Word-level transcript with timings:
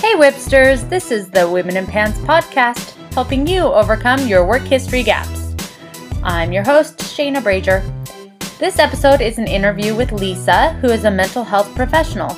Hey, 0.00 0.14
Whipsters! 0.14 0.84
This 0.84 1.10
is 1.10 1.28
the 1.28 1.50
Women 1.50 1.76
in 1.76 1.84
Pants 1.84 2.20
podcast, 2.20 2.94
helping 3.14 3.48
you 3.48 3.62
overcome 3.62 4.28
your 4.28 4.46
work 4.46 4.62
history 4.62 5.02
gaps. 5.02 5.56
I'm 6.22 6.52
your 6.52 6.62
host, 6.62 6.98
Shayna 6.98 7.42
Brager. 7.42 7.82
This 8.60 8.78
episode 8.78 9.20
is 9.20 9.38
an 9.38 9.48
interview 9.48 9.96
with 9.96 10.12
Lisa, 10.12 10.74
who 10.74 10.86
is 10.86 11.02
a 11.02 11.10
mental 11.10 11.42
health 11.42 11.74
professional. 11.74 12.34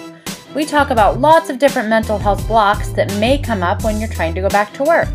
We 0.55 0.65
talk 0.65 0.89
about 0.89 1.21
lots 1.21 1.51
of 1.51 1.59
different 1.59 1.91
mental 1.91 2.17
health 2.17 2.49
blocks 2.49 2.89
that 2.93 3.15
may 3.19 3.37
come 3.37 3.63
up 3.63 3.85
when 3.85 4.01
you're 4.01 4.09
trying 4.09 4.35
to 4.37 4.41
go 4.41 4.49
back 4.49 4.73
to 4.75 4.83
work. 4.83 5.11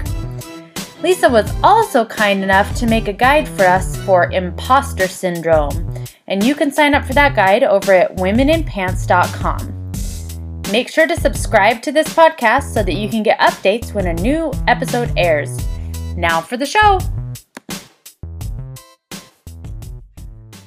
Lisa 1.01 1.27
was 1.27 1.51
also 1.63 2.05
kind 2.05 2.43
enough 2.43 2.75
to 2.75 2.85
make 2.85 3.07
a 3.07 3.13
guide 3.13 3.47
for 3.47 3.65
us 3.65 3.97
for 4.03 4.31
imposter 4.31 5.07
syndrome, 5.07 6.05
and 6.27 6.43
you 6.43 6.53
can 6.53 6.71
sign 6.71 6.93
up 6.93 7.05
for 7.05 7.13
that 7.13 7.35
guide 7.35 7.63
over 7.63 7.91
at 7.91 8.15
womeninpants.com. 8.17 9.74
Make 10.71 10.89
sure 10.89 11.05
to 11.05 11.15
subscribe 11.15 11.83
to 11.83 11.91
this 11.91 12.07
podcast 12.09 12.73
so 12.73 12.81
that 12.81 12.93
you 12.93 13.07
can 13.07 13.21
get 13.21 13.39
updates 13.39 13.93
when 13.93 14.07
a 14.07 14.13
new 14.13 14.51
episode 14.67 15.11
airs. 15.15 15.63
Now 16.17 16.41
for 16.41 16.57
the 16.57 16.65
show. 16.65 16.99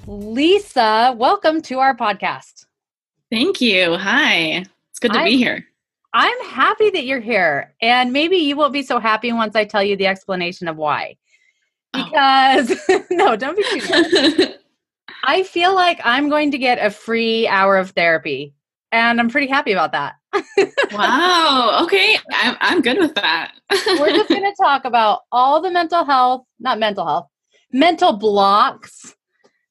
Lisa, 0.07 1.15
welcome 1.17 1.61
to 1.63 1.81
our 1.81 1.97
podcast. 1.97 2.67
Thank 3.31 3.61
you. 3.61 3.97
Hi. 3.97 4.65
It's 4.91 5.01
good 5.01 5.13
to 5.13 5.19
I- 5.19 5.25
be 5.25 5.37
here. 5.37 5.65
I'm 6.15 6.45
happy 6.47 6.89
that 6.91 7.05
you're 7.05 7.21
here, 7.21 7.75
and 7.83 8.15
maybe 8.15 8.37
you 8.39 8.57
won't 8.57 8.73
be 8.73 8.83
so 8.83 8.99
happy 8.99 9.31
once 9.31 9.55
I 9.55 9.67
tell 9.67 9.83
you 9.83 9.95
the 9.95 10.07
explanation 10.07 10.67
of 10.67 10.77
why. 10.77 11.17
Oh. 11.93 12.05
Because, 12.05 12.81
no, 13.11 13.37
don't 13.37 13.57
be 13.57 13.81
too. 13.81 14.55
I 15.25 15.43
feel 15.43 15.75
like 15.75 16.01
I'm 16.05 16.31
going 16.31 16.53
to 16.53 16.59
get 16.59 16.79
a 16.85 16.91
free 16.91 17.47
hour 17.47 17.77
of 17.77 17.91
therapy, 17.91 18.55
and 18.93 19.21
I'm 19.21 19.29
pretty 19.29 19.47
happy 19.47 19.73
about 19.73 19.93
that. 19.93 20.15
wow. 20.93 21.81
Okay. 21.85 22.19
I'm, 22.33 22.57
I'm 22.61 22.83
good 22.83 22.99
with 22.99 23.15
that. 23.15 23.53
We're 23.71 24.11
just 24.11 24.29
going 24.29 24.43
to 24.43 24.55
talk 24.61 24.85
about 24.85 25.21
all 25.33 25.61
the 25.61 25.71
mental 25.71 26.05
health, 26.05 26.45
not 26.59 26.79
mental 26.79 27.07
health, 27.07 27.27
mental 27.73 28.13
blocks 28.13 29.15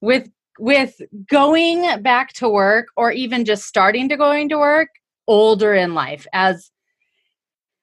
with 0.02 0.30
with 0.59 1.00
going 1.30 2.02
back 2.02 2.33
to 2.33 2.50
work 2.50 2.88
or 2.97 3.11
even 3.11 3.45
just 3.45 3.66
starting 3.66 4.09
to 4.09 4.17
going 4.17 4.50
to 4.50 4.58
work 4.58 4.89
older 5.27 5.75
in 5.75 5.94
life 5.94 6.25
as 6.33 6.72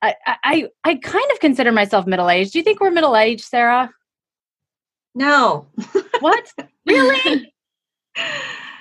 I, 0.03 0.15
I 0.27 0.69
I 0.83 0.97
kind 0.97 1.31
of 1.33 1.41
consider 1.41 1.73
myself 1.73 2.07
middle 2.07 2.29
aged. 2.29 2.53
Do 2.53 2.59
you 2.59 2.65
think 2.65 2.81
we're 2.81 2.91
middle 2.91 3.17
aged, 3.17 3.45
Sarah? 3.45 3.91
No, 5.15 5.69
What? 6.21 6.53
Really? 6.87 7.53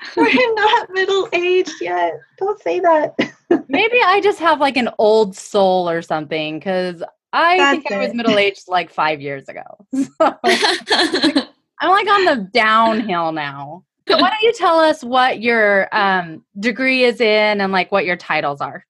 we're 0.18 0.56
not 0.56 0.90
middle 0.92 1.30
aged 1.34 1.74
yet. 1.82 2.14
Don't 2.38 2.62
say 2.62 2.80
that. 2.80 3.16
Maybe 3.68 3.98
I 4.06 4.22
just 4.22 4.40
have 4.40 4.60
like 4.60 4.78
an 4.78 4.90
old 4.98 5.36
soul 5.36 5.90
or 5.90 6.02
something 6.02 6.60
because 6.60 7.04
I 7.32 7.72
think 7.72 7.84
That's 7.90 7.96
I 7.96 8.06
was 8.06 8.14
middle 8.14 8.38
aged 8.38 8.68
like 8.68 8.92
five 8.92 9.22
years 9.22 9.48
ago. 9.50 9.64
So 11.84 11.90
I'm 11.90 11.90
like 11.90 12.08
on 12.08 12.24
the 12.24 12.50
downhill 12.54 13.34
now. 13.34 13.84
So 14.08 14.16
why 14.16 14.30
don't 14.30 14.42
you 14.42 14.54
tell 14.54 14.80
us 14.80 15.04
what 15.04 15.42
your 15.42 15.94
um, 15.94 16.46
degree 16.58 17.04
is 17.04 17.20
in 17.20 17.60
and 17.60 17.74
like 17.74 17.92
what 17.92 18.06
your 18.06 18.16
titles 18.16 18.62
are? 18.62 18.86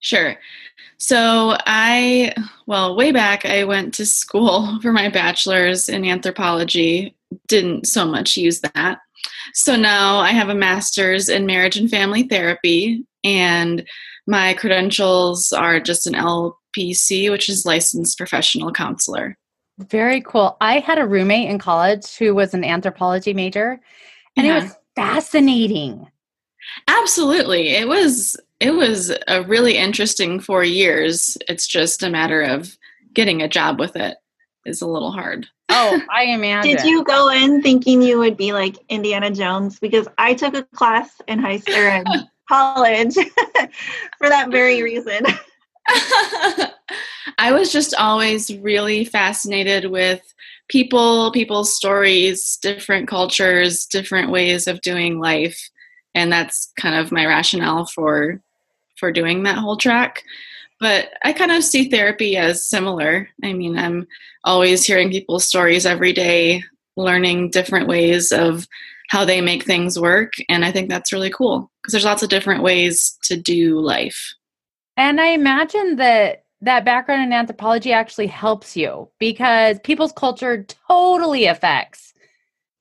sure. 0.00 0.36
So 0.98 1.56
I, 1.66 2.34
well, 2.66 2.96
way 2.96 3.12
back, 3.12 3.44
I 3.44 3.64
went 3.64 3.94
to 3.94 4.06
school 4.06 4.80
for 4.80 4.92
my 4.92 5.08
bachelor's 5.08 5.88
in 5.88 6.04
anthropology. 6.04 7.14
Didn't 7.46 7.86
so 7.86 8.04
much 8.04 8.36
use 8.36 8.60
that. 8.60 8.98
So 9.54 9.76
now 9.76 10.18
I 10.18 10.30
have 10.30 10.48
a 10.48 10.54
master's 10.54 11.28
in 11.28 11.46
marriage 11.46 11.76
and 11.76 11.90
family 11.90 12.24
therapy, 12.24 13.04
and 13.24 13.86
my 14.26 14.54
credentials 14.54 15.52
are 15.52 15.80
just 15.80 16.06
an 16.06 16.14
LPC, 16.14 17.30
which 17.30 17.48
is 17.48 17.66
licensed 17.66 18.18
professional 18.18 18.72
counselor. 18.72 19.36
Very 19.78 20.20
cool. 20.20 20.56
I 20.60 20.80
had 20.80 20.98
a 20.98 21.06
roommate 21.06 21.48
in 21.48 21.58
college 21.58 22.16
who 22.16 22.34
was 22.34 22.52
an 22.52 22.64
anthropology 22.64 23.32
major, 23.32 23.80
and 24.36 24.46
it 24.46 24.52
was 24.52 24.64
uh-huh. 24.64 24.74
fascinating. 24.96 26.08
Absolutely. 26.88 27.70
It 27.70 27.88
was 27.88 28.36
it 28.60 28.72
was 28.72 29.12
a 29.28 29.42
really 29.44 29.76
interesting 29.76 30.40
4 30.40 30.64
years. 30.64 31.38
It's 31.48 31.66
just 31.66 32.02
a 32.02 32.10
matter 32.10 32.42
of 32.42 32.76
getting 33.14 33.40
a 33.40 33.48
job 33.48 33.78
with 33.78 33.94
it 33.94 34.16
is 34.68 34.82
a 34.82 34.86
little 34.86 35.10
hard. 35.10 35.46
Oh, 35.68 36.00
I 36.10 36.24
imagine. 36.24 36.76
Did 36.76 36.84
you 36.84 37.04
go 37.04 37.30
in 37.30 37.62
thinking 37.62 38.02
you 38.02 38.18
would 38.18 38.36
be 38.36 38.52
like 38.52 38.76
Indiana 38.88 39.30
Jones? 39.30 39.78
Because 39.78 40.06
I 40.18 40.34
took 40.34 40.54
a 40.54 40.62
class 40.74 41.20
in 41.26 41.38
high 41.38 41.58
school 41.58 41.76
or 41.76 41.88
in 41.88 42.04
college 42.48 43.14
for 44.18 44.28
that 44.28 44.50
very 44.50 44.82
reason. 44.82 45.26
I 47.38 47.52
was 47.52 47.72
just 47.72 47.94
always 47.94 48.54
really 48.58 49.04
fascinated 49.04 49.90
with 49.90 50.22
people, 50.68 51.30
people's 51.32 51.74
stories, 51.74 52.58
different 52.60 53.08
cultures, 53.08 53.86
different 53.86 54.30
ways 54.30 54.66
of 54.66 54.80
doing 54.82 55.18
life, 55.18 55.70
and 56.14 56.30
that's 56.32 56.72
kind 56.78 56.94
of 56.94 57.12
my 57.12 57.26
rationale 57.26 57.86
for 57.86 58.40
for 58.98 59.12
doing 59.12 59.44
that 59.44 59.58
whole 59.58 59.76
track. 59.76 60.24
But 60.80 61.10
I 61.24 61.32
kind 61.32 61.50
of 61.50 61.64
see 61.64 61.88
therapy 61.88 62.36
as 62.36 62.68
similar. 62.68 63.28
I 63.42 63.52
mean, 63.52 63.76
I'm 63.76 64.06
always 64.44 64.84
hearing 64.84 65.10
people's 65.10 65.44
stories 65.44 65.86
every 65.86 66.12
day, 66.12 66.62
learning 66.96 67.50
different 67.50 67.88
ways 67.88 68.30
of 68.32 68.66
how 69.08 69.24
they 69.24 69.40
make 69.40 69.64
things 69.64 69.98
work, 69.98 70.34
and 70.48 70.64
I 70.64 70.70
think 70.70 70.88
that's 70.88 71.12
really 71.12 71.30
cool 71.30 71.70
because 71.82 71.92
there's 71.92 72.04
lots 72.04 72.22
of 72.22 72.28
different 72.28 72.62
ways 72.62 73.18
to 73.24 73.36
do 73.36 73.80
life. 73.80 74.34
And 74.96 75.20
I 75.20 75.28
imagine 75.28 75.96
that 75.96 76.44
that 76.60 76.84
background 76.84 77.22
in 77.22 77.32
anthropology 77.32 77.92
actually 77.92 78.26
helps 78.26 78.76
you 78.76 79.08
because 79.18 79.78
people's 79.84 80.12
culture 80.12 80.64
totally 80.88 81.46
affects 81.46 82.12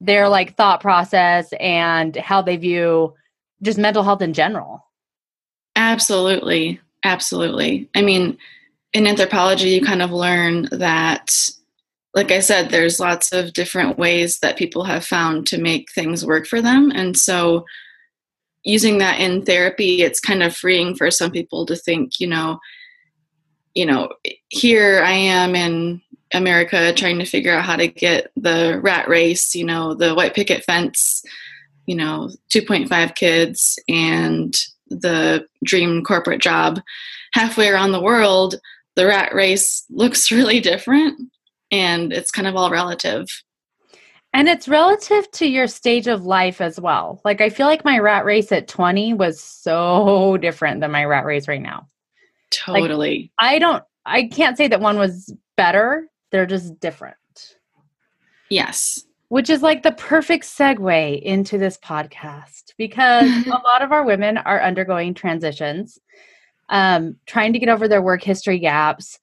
their 0.01 0.27
like 0.27 0.55
thought 0.55 0.81
process 0.81 1.53
and 1.59 2.15
how 2.17 2.41
they 2.41 2.57
view 2.57 3.13
just 3.61 3.77
mental 3.77 4.03
health 4.03 4.21
in 4.21 4.33
general. 4.33 4.83
Absolutely. 5.75 6.81
Absolutely. 7.03 7.89
I 7.95 8.01
mean, 8.01 8.37
in 8.93 9.07
anthropology, 9.07 9.69
you 9.69 9.81
kind 9.81 10.01
of 10.01 10.11
learn 10.11 10.67
that, 10.71 11.49
like 12.15 12.31
I 12.31 12.39
said, 12.39 12.69
there's 12.69 12.99
lots 12.99 13.31
of 13.31 13.53
different 13.53 13.97
ways 13.97 14.39
that 14.39 14.57
people 14.57 14.83
have 14.83 15.05
found 15.05 15.45
to 15.47 15.57
make 15.57 15.91
things 15.91 16.25
work 16.25 16.47
for 16.47 16.61
them. 16.61 16.91
And 16.93 17.17
so, 17.17 17.65
using 18.63 18.97
that 18.97 19.19
in 19.19 19.45
therapy, 19.45 20.01
it's 20.01 20.19
kind 20.19 20.43
of 20.43 20.55
freeing 20.55 20.95
for 20.95 21.09
some 21.09 21.31
people 21.31 21.65
to 21.65 21.75
think, 21.75 22.19
you 22.19 22.27
know, 22.27 22.59
you 23.75 23.85
know, 23.85 24.09
here 24.49 25.03
I 25.03 25.11
am 25.13 25.55
in 25.55 26.01
America 26.33 26.91
trying 26.93 27.19
to 27.19 27.25
figure 27.25 27.53
out 27.53 27.63
how 27.63 27.75
to 27.75 27.87
get 27.87 28.31
the 28.35 28.79
rat 28.83 29.07
race, 29.07 29.55
you 29.55 29.63
know, 29.63 29.93
the 29.93 30.15
white 30.15 30.33
picket 30.33 30.63
fence, 30.63 31.23
you 31.85 31.95
know, 31.95 32.29
2.5 32.49 33.15
kids 33.15 33.79
and 33.87 34.53
the 34.89 35.45
dream 35.63 36.03
corporate 36.03 36.41
job 36.41 36.81
halfway 37.33 37.69
around 37.69 37.91
the 37.91 38.01
world 38.01 38.55
the 38.95 39.05
rat 39.05 39.33
race 39.33 39.85
looks 39.89 40.31
really 40.31 40.59
different 40.59 41.19
and 41.71 42.13
it's 42.13 42.31
kind 42.31 42.47
of 42.47 42.55
all 42.55 42.69
relative 42.69 43.27
And 44.33 44.47
it's 44.47 44.67
relative 44.67 45.29
to 45.31 45.47
your 45.47 45.67
stage 45.67 46.07
of 46.07 46.25
life 46.25 46.61
as 46.61 46.79
well. 46.79 47.21
Like 47.25 47.41
I 47.41 47.49
feel 47.49 47.65
like 47.65 47.83
my 47.83 47.97
rat 47.99 48.23
race 48.25 48.51
at 48.51 48.67
20 48.67 49.13
was 49.13 49.41
so 49.41 50.37
different 50.37 50.81
than 50.81 50.91
my 50.91 51.05
rat 51.05 51.25
race 51.25 51.47
right 51.47 51.61
now. 51.61 51.87
totally 52.51 53.31
I 53.39 53.59
don't 53.59 53.83
I 54.05 54.27
can't 54.27 54.57
say 54.57 54.67
that 54.69 54.79
one 54.79 54.97
was 54.97 55.33
better. 55.57 56.07
They're 56.31 56.45
just 56.45 56.79
different. 56.79 57.15
yes 58.49 59.03
Which 59.29 59.49
is 59.49 59.61
like 59.61 59.83
the 59.83 59.91
perfect 59.91 60.45
segue 60.45 61.21
into 61.21 61.57
this 61.57 61.77
podcast 61.77 62.73
because 62.77 63.29
a 63.45 63.49
lot 63.65 63.81
of 63.81 63.91
our 63.91 64.05
women 64.05 64.37
are 64.37 64.61
undergoing 64.61 65.13
transitions, 65.13 65.99
um, 66.69 67.17
trying 67.25 67.51
to 67.53 67.59
get 67.59 67.69
over 67.69 67.87
their 67.87 68.01
work 68.01 68.23
history 68.23 68.59
gaps. 68.59 69.19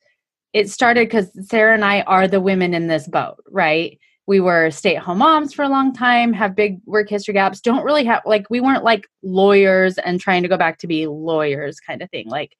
It 0.53 0.69
started 0.69 1.09
because 1.09 1.31
Sarah 1.49 1.75
and 1.75 1.85
I 1.85 2.03
are 2.03 2.29
the 2.29 2.41
women 2.41 2.75
in 2.75 2.87
this 2.87 3.09
boat, 3.09 3.43
right? 3.51 3.99
We 4.27 4.41
were 4.41 4.71
stay 4.71 4.97
at 4.97 5.03
home 5.03 5.19
moms 5.19 5.53
for 5.53 5.62
a 5.62 5.69
long 5.69 5.93
time, 5.93 6.33
have 6.33 6.55
big 6.55 6.81
work 6.87 7.09
history 7.09 7.35
gaps, 7.35 7.61
don't 7.61 7.85
really 7.85 8.05
have, 8.05 8.23
like, 8.25 8.49
we 8.50 8.61
weren't 8.61 8.85
like 8.85 9.07
lawyers 9.23 9.99
and 9.99 10.21
trying 10.21 10.43
to 10.43 10.49
go 10.49 10.57
back 10.57 10.79
to 10.79 10.87
be 10.87 11.07
lawyers 11.07 11.81
kind 11.81 12.03
of 12.03 12.11
thing. 12.11 12.29
Like, 12.29 12.57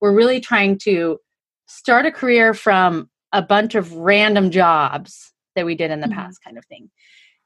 we're 0.00 0.14
really 0.14 0.40
trying 0.40 0.78
to 0.78 1.18
start 1.66 2.06
a 2.06 2.10
career 2.10 2.54
from 2.54 3.10
a 3.32 3.42
bunch 3.42 3.74
of 3.74 3.92
random 3.92 4.50
jobs 4.50 5.33
that 5.54 5.66
we 5.66 5.74
did 5.74 5.90
in 5.90 6.00
the 6.00 6.08
Mhm. 6.08 6.14
past 6.14 6.42
kind 6.44 6.58
of 6.58 6.64
thing. 6.66 6.90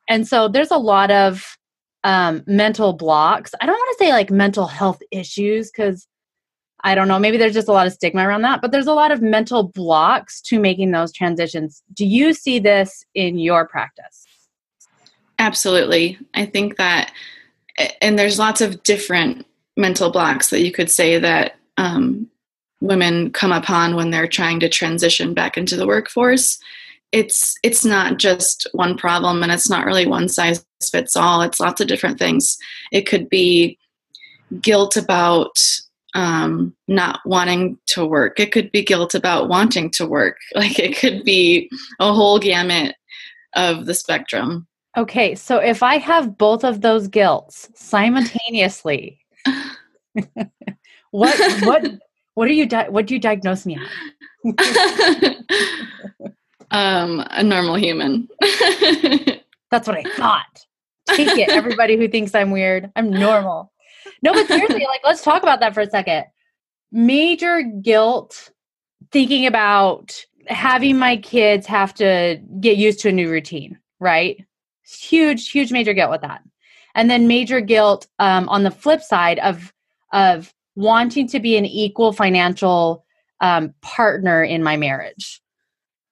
And 0.08 0.26
so 0.26 0.48
there's 0.48 0.70
a 0.70 0.78
lot 0.78 1.10
of 1.10 1.56
um, 2.04 2.44
mental 2.46 2.92
blocks. 2.92 3.54
I 3.60 3.66
don't 3.66 3.74
want 3.74 3.98
to 3.98 4.04
say 4.04 4.12
like 4.12 4.30
mental 4.30 4.68
health 4.68 5.02
issues 5.10 5.70
because 5.70 6.06
i 6.84 6.94
don't 6.94 7.08
know 7.08 7.18
maybe 7.18 7.36
there's 7.36 7.52
just 7.54 7.66
a 7.66 7.72
lot 7.72 7.88
of 7.88 7.92
stigma 7.92 8.24
around 8.24 8.42
that 8.42 8.62
but 8.62 8.70
there's 8.70 8.86
a 8.86 8.94
lot 8.94 9.10
of 9.10 9.20
mental 9.20 9.64
blocks 9.64 10.40
to 10.40 10.60
making 10.60 10.92
those 10.92 11.12
transitions. 11.12 11.82
Do 11.92 12.06
you 12.06 12.32
see 12.32 12.60
this 12.60 13.04
in 13.16 13.36
your 13.36 13.66
practice? 13.66 14.24
Absolutely. 15.40 16.18
I 16.34 16.46
think 16.46 16.76
that 16.76 17.12
and 18.00 18.16
there's 18.16 18.38
lots 18.38 18.60
of 18.60 18.82
different 18.84 19.44
mental 19.76 20.10
blocks 20.10 20.50
that 20.50 20.60
you 20.60 20.70
could 20.72 20.90
say 20.90 21.18
that 21.18 21.56
um, 21.78 22.28
women 22.80 23.30
come 23.32 23.52
upon 23.52 23.96
when 23.96 24.10
they're 24.10 24.28
trying 24.28 24.60
to 24.60 24.68
transition 24.68 25.34
back 25.34 25.56
into 25.56 25.76
the 25.76 25.86
workforce 25.86 26.58
it's 27.12 27.56
it's 27.62 27.84
not 27.84 28.18
just 28.18 28.66
one 28.72 28.96
problem 28.96 29.42
and 29.42 29.50
it's 29.50 29.70
not 29.70 29.86
really 29.86 30.06
one 30.06 30.28
size 30.28 30.64
fits 30.82 31.16
all. 31.16 31.42
It's 31.42 31.60
lots 31.60 31.80
of 31.80 31.88
different 31.88 32.18
things. 32.18 32.56
It 32.92 33.06
could 33.06 33.28
be 33.28 33.78
guilt 34.60 34.96
about 34.96 35.58
um, 36.14 36.74
not 36.86 37.20
wanting 37.24 37.78
to 37.86 38.04
work. 38.06 38.40
It 38.40 38.52
could 38.52 38.72
be 38.72 38.82
guilt 38.82 39.14
about 39.14 39.48
wanting 39.48 39.90
to 39.92 40.06
work. 40.06 40.36
Like 40.54 40.78
it 40.78 40.96
could 40.96 41.24
be 41.24 41.70
a 42.00 42.12
whole 42.12 42.38
gamut 42.38 42.96
of 43.54 43.86
the 43.86 43.94
spectrum. 43.94 44.66
Okay 44.96 45.34
so 45.36 45.58
if 45.58 45.82
i 45.82 45.98
have 45.98 46.36
both 46.38 46.64
of 46.64 46.80
those 46.80 47.06
guilts 47.06 47.68
simultaneously 47.74 49.20
what 51.12 51.38
what 51.62 51.84
what 52.34 52.48
are 52.48 52.52
you 52.52 52.66
di- 52.66 52.88
what 52.88 53.06
do 53.06 53.14
you 53.14 53.20
diagnose 53.20 53.64
me 53.64 53.78
um, 56.70 57.24
a 57.30 57.42
normal 57.42 57.76
human. 57.76 58.28
That's 59.70 59.86
what 59.86 59.96
I 59.96 60.04
thought. 60.16 60.64
Take 61.08 61.38
it, 61.38 61.48
everybody 61.50 61.96
who 61.96 62.08
thinks 62.08 62.34
I'm 62.34 62.50
weird. 62.50 62.90
I'm 62.96 63.10
normal. 63.10 63.72
No, 64.22 64.32
but 64.32 64.46
seriously, 64.46 64.86
like 64.86 65.00
let's 65.04 65.22
talk 65.22 65.42
about 65.42 65.60
that 65.60 65.74
for 65.74 65.80
a 65.80 65.90
second. 65.90 66.24
Major 66.90 67.62
guilt 67.62 68.50
thinking 69.10 69.46
about 69.46 70.24
having 70.46 70.98
my 70.98 71.16
kids 71.16 71.66
have 71.66 71.94
to 71.94 72.40
get 72.60 72.76
used 72.76 73.00
to 73.00 73.08
a 73.08 73.12
new 73.12 73.30
routine, 73.30 73.78
right? 74.00 74.44
Huge, 74.86 75.50
huge 75.50 75.72
major 75.72 75.92
guilt 75.92 76.10
with 76.10 76.22
that. 76.22 76.42
And 76.94 77.10
then 77.10 77.28
major 77.28 77.60
guilt 77.60 78.06
um, 78.18 78.48
on 78.48 78.62
the 78.62 78.70
flip 78.70 79.02
side 79.02 79.38
of 79.40 79.72
of 80.12 80.52
wanting 80.74 81.28
to 81.28 81.40
be 81.40 81.56
an 81.56 81.66
equal 81.66 82.12
financial 82.12 83.04
um, 83.40 83.74
partner 83.82 84.42
in 84.42 84.62
my 84.62 84.76
marriage. 84.76 85.40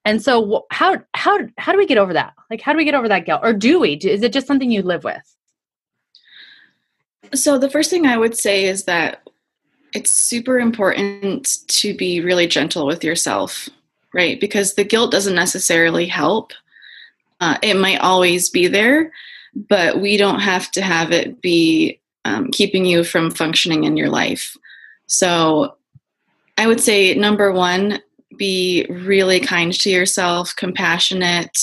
And 0.06 0.22
so 0.22 0.64
how 0.70 1.02
how 1.14 1.40
how 1.58 1.72
do 1.72 1.78
we 1.78 1.84
get 1.84 1.98
over 1.98 2.12
that? 2.12 2.32
Like 2.48 2.60
how 2.60 2.72
do 2.72 2.76
we 2.76 2.84
get 2.84 2.94
over 2.94 3.08
that 3.08 3.26
guilt? 3.26 3.40
Or 3.42 3.52
do 3.52 3.80
we? 3.80 3.94
Is 3.94 4.22
it 4.22 4.32
just 4.32 4.46
something 4.46 4.70
you 4.70 4.82
live 4.82 5.02
with? 5.02 5.36
So 7.34 7.58
the 7.58 7.68
first 7.68 7.90
thing 7.90 8.06
I 8.06 8.16
would 8.16 8.36
say 8.36 8.66
is 8.66 8.84
that 8.84 9.28
it's 9.92 10.12
super 10.12 10.60
important 10.60 11.58
to 11.66 11.92
be 11.92 12.20
really 12.20 12.46
gentle 12.46 12.86
with 12.86 13.02
yourself, 13.02 13.68
right? 14.14 14.40
Because 14.40 14.74
the 14.74 14.84
guilt 14.84 15.10
doesn't 15.10 15.34
necessarily 15.34 16.06
help. 16.06 16.52
Uh, 17.40 17.58
it 17.60 17.74
might 17.74 17.98
always 17.98 18.48
be 18.48 18.68
there, 18.68 19.10
but 19.68 20.00
we 20.00 20.16
don't 20.16 20.38
have 20.38 20.70
to 20.72 20.82
have 20.82 21.10
it 21.10 21.42
be 21.42 22.00
um, 22.24 22.52
keeping 22.52 22.84
you 22.86 23.02
from 23.02 23.32
functioning 23.32 23.82
in 23.82 23.96
your 23.96 24.08
life. 24.08 24.56
So 25.06 25.76
I 26.58 26.68
would 26.68 26.80
say 26.80 27.12
number 27.14 27.50
one, 27.50 28.00
be 28.36 28.86
really 28.88 29.40
kind 29.40 29.72
to 29.72 29.90
yourself, 29.90 30.54
compassionate, 30.56 31.56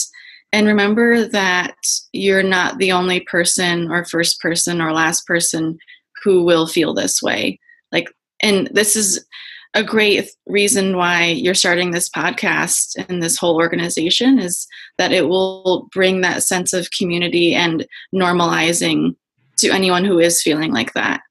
and 0.52 0.68
remember 0.68 1.28
that 1.30 1.75
you're 2.12 2.44
not 2.44 2.78
the 2.78 2.92
only 2.92 3.22
person 3.22 3.92
or 3.92 4.06
first 4.06 4.40
person 4.40 4.81
or 4.81 4.94
last 4.94 5.25
person 5.25 5.78
who 6.24 6.44
will 6.44 6.68
feel 6.68 6.94
this 6.94 7.22
way. 7.22 7.60
Like, 7.92 8.08
and 8.42 8.70
this 8.72 8.96
is 8.96 9.25
a 9.74 9.84
great 9.84 10.30
reason 10.46 10.96
why 10.96 11.25
you're 11.25 11.56
starting 11.56 11.92
this 11.92 12.10
podcast 12.10 13.04
and 13.10 13.24
this 13.24 13.38
whole 13.38 13.56
organization 13.56 14.38
is 14.38 14.68
that 15.00 15.12
it 15.12 15.28
will 15.28 15.90
bring 15.92 16.22
that 16.22 16.44
sense 16.44 16.74
of 16.74 16.92
community 16.92 17.56
and 17.56 17.88
normalizing 18.14 19.16
to 19.58 19.72
anyone 19.72 20.06
who 20.06 20.19
is 20.19 20.44
feeling 20.44 20.72
like 20.72 20.94
that 20.94 21.22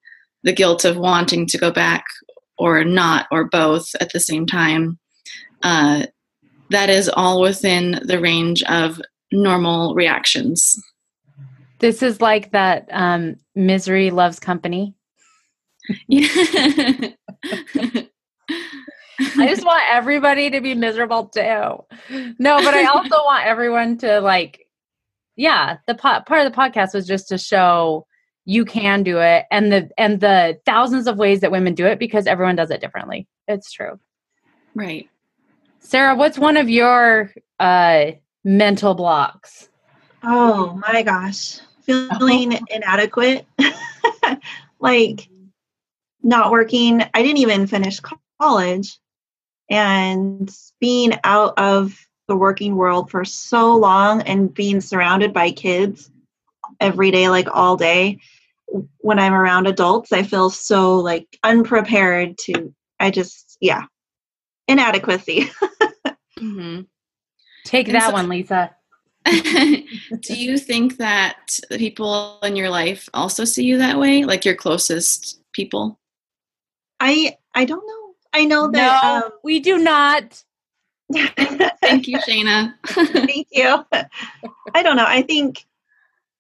the 0.43 0.53
guilt 0.53 0.85
of 0.85 0.97
wanting 0.97 1.47
to 1.47 1.59
go 1.59 1.71
back 1.71 2.05
or 2.59 2.85
not 2.85 3.27
or 3.31 3.45
both 3.45 3.88
at 4.00 4.12
the 4.12 4.21
same 4.21 4.47
time 4.47 4.99
uh, 5.62 6.06
that 6.70 6.91
is 6.91 7.09
all 7.09 7.41
within 7.41 8.00
the 8.05 8.20
range 8.20 8.62
of 8.64 9.00
normal 9.31 9.94
reactions. 9.94 10.81
This 11.79 12.03
is 12.03 12.20
like 12.20 12.53
that 12.53 12.88
um, 12.93 13.37
misery 13.55 14.11
loves 14.11 14.38
company. 14.38 14.94
I 19.37 19.47
just 19.47 19.64
want 19.64 19.82
everybody 19.91 20.50
to 20.50 20.61
be 20.61 20.75
miserable 20.75 21.26
too. 21.26 21.41
No, 22.38 22.62
but 22.62 22.75
I 22.75 22.85
also 22.85 23.17
want 23.25 23.47
everyone 23.47 23.99
to 23.99 24.20
like, 24.20 24.67
yeah. 25.37 25.79
The 25.87 25.94
po- 25.94 26.20
part 26.20 26.47
of 26.47 26.53
the 26.53 26.56
podcast 26.56 26.94
was 26.94 27.06
just 27.06 27.29
to 27.29 27.38
show 27.38 28.06
you 28.44 28.64
can 28.64 29.03
do 29.03 29.19
it, 29.19 29.47
and 29.50 29.73
the 29.73 29.91
and 29.97 30.20
the 30.20 30.61
thousands 30.67 31.06
of 31.06 31.17
ways 31.17 31.41
that 31.41 31.53
women 31.53 31.75
do 31.75 31.87
it 31.87 31.99
because 31.99 32.26
everyone 32.26 32.56
does 32.56 32.70
it 32.70 32.81
differently. 32.81 33.26
It's 33.49 33.73
true, 33.73 33.99
right? 34.75 35.09
Sarah, 35.82 36.14
what's 36.14 36.38
one 36.38 36.56
of 36.56 36.70
your 36.70 37.32
uh, 37.58 38.12
mental 38.44 38.94
blocks? 38.94 39.69
Oh 40.23 40.81
my 40.88 41.02
gosh, 41.02 41.58
feeling 41.82 42.58
inadequate, 42.70 43.46
like 44.81 45.29
not 46.23 46.52
working. 46.52 47.02
I 47.12 47.23
didn't 47.23 47.38
even 47.38 47.67
finish 47.67 48.00
college, 48.40 48.99
and 49.69 50.50
being 50.81 51.12
out 51.25 51.58
of 51.58 51.99
the 52.28 52.37
working 52.37 52.76
world 52.76 53.11
for 53.11 53.25
so 53.25 53.76
long 53.76 54.23
and 54.23 54.55
being 54.55 54.81
surrounded 54.81 55.32
by 55.32 55.50
kids 55.50 56.11
every 56.81 57.11
day, 57.11 57.28
like 57.28 57.49
all 57.52 57.76
day. 57.76 58.19
When 58.99 59.19
I'm 59.19 59.35
around 59.35 59.67
adults, 59.67 60.12
I 60.12 60.23
feel 60.23 60.49
so 60.49 60.99
like 61.00 61.26
unprepared 61.43 62.38
to. 62.44 62.73
I 63.00 63.11
just, 63.11 63.58
yeah, 63.61 63.82
inadequacy. 64.69 65.50
mm-hmm. 66.43 66.81
Take 67.65 67.89
and 67.89 67.97
that 67.97 68.09
so, 68.09 68.12
one, 68.12 68.29
Lisa. 68.29 68.75
do 69.25 70.35
you 70.35 70.59
think 70.59 70.97
that 70.97 71.59
the 71.71 71.79
people 71.79 72.41
in 72.43 72.56
your 72.56 72.71
life 72.71 73.09
also 73.15 73.44
see 73.44 73.65
you 73.65 73.79
that 73.79 73.99
way, 73.99 74.25
like 74.25 74.44
your 74.44 74.56
closest 74.56 75.41
people? 75.53 75.99
I 76.99 77.37
I 77.55 77.65
don't 77.65 77.87
know. 77.87 78.15
I 78.33 78.44
know 78.44 78.71
that 78.71 79.05
no, 79.05 79.27
um, 79.27 79.33
we 79.44 79.61
do 79.61 79.79
not. 79.79 80.43
Thank 81.12 82.09
you, 82.09 82.19
Shayna. 82.19 82.75
Thank 82.87 83.49
you. 83.50 83.85
I 84.75 84.83
don't 84.83 84.97
know. 84.97 85.06
I 85.06 85.23
think 85.23 85.65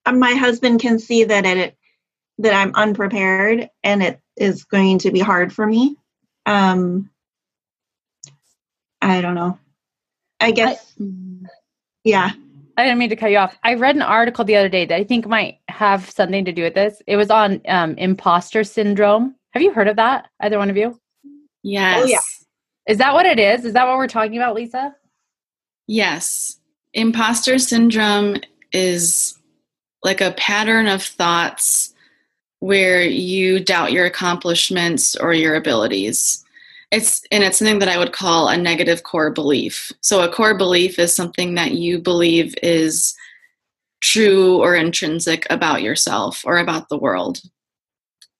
um, 0.06 0.18
my 0.18 0.32
husband 0.32 0.80
can 0.80 0.98
see 0.98 1.24
that 1.24 1.44
it 1.44 1.76
that 2.38 2.54
I'm 2.54 2.74
unprepared 2.74 3.68
and 3.84 4.02
it 4.02 4.20
is 4.36 4.64
going 4.64 4.98
to 5.00 5.10
be 5.10 5.20
hard 5.20 5.52
for 5.52 5.66
me. 5.66 5.96
Um, 6.46 7.10
I 9.00 9.20
don't 9.20 9.34
know. 9.34 9.58
I 10.42 10.50
guess, 10.50 10.94
I, 11.00 11.04
yeah. 12.04 12.30
I 12.76 12.84
didn't 12.84 12.98
mean 12.98 13.10
to 13.10 13.16
cut 13.16 13.30
you 13.30 13.36
off. 13.36 13.58
I 13.62 13.74
read 13.74 13.96
an 13.96 14.02
article 14.02 14.44
the 14.44 14.56
other 14.56 14.68
day 14.68 14.86
that 14.86 14.94
I 14.94 15.04
think 15.04 15.26
might 15.26 15.58
have 15.68 16.08
something 16.08 16.44
to 16.44 16.52
do 16.52 16.62
with 16.62 16.74
this. 16.74 17.02
It 17.06 17.16
was 17.16 17.30
on 17.30 17.60
um, 17.68 17.96
imposter 17.98 18.64
syndrome. 18.64 19.36
Have 19.50 19.62
you 19.62 19.72
heard 19.72 19.88
of 19.88 19.96
that? 19.96 20.28
Either 20.40 20.58
one 20.58 20.70
of 20.70 20.76
you? 20.76 20.98
Yes. 21.62 22.02
Oh, 22.02 22.06
yeah. 22.06 22.18
Is 22.88 22.98
that 22.98 23.14
what 23.14 23.26
it 23.26 23.38
is? 23.38 23.64
Is 23.64 23.74
that 23.74 23.86
what 23.86 23.98
we're 23.98 24.08
talking 24.08 24.36
about, 24.36 24.54
Lisa? 24.54 24.94
Yes. 25.86 26.58
Imposter 26.94 27.58
syndrome 27.58 28.36
is 28.72 29.38
like 30.02 30.20
a 30.20 30.32
pattern 30.32 30.88
of 30.88 31.02
thoughts 31.02 31.94
where 32.60 33.02
you 33.02 33.60
doubt 33.60 33.92
your 33.92 34.06
accomplishments 34.06 35.14
or 35.16 35.34
your 35.34 35.54
abilities. 35.54 36.41
It's 36.92 37.22
and 37.32 37.42
it's 37.42 37.58
something 37.58 37.80
that 37.80 37.88
I 37.88 37.98
would 37.98 38.12
call 38.12 38.48
a 38.48 38.56
negative 38.56 39.02
core 39.02 39.32
belief. 39.32 39.90
So 40.02 40.22
a 40.22 40.32
core 40.32 40.56
belief 40.56 40.98
is 40.98 41.14
something 41.14 41.54
that 41.56 41.72
you 41.72 41.98
believe 41.98 42.54
is 42.62 43.14
true 44.00 44.58
or 44.58 44.74
intrinsic 44.74 45.46
about 45.48 45.82
yourself 45.82 46.42
or 46.44 46.58
about 46.58 46.88
the 46.88 46.98
world. 46.98 47.40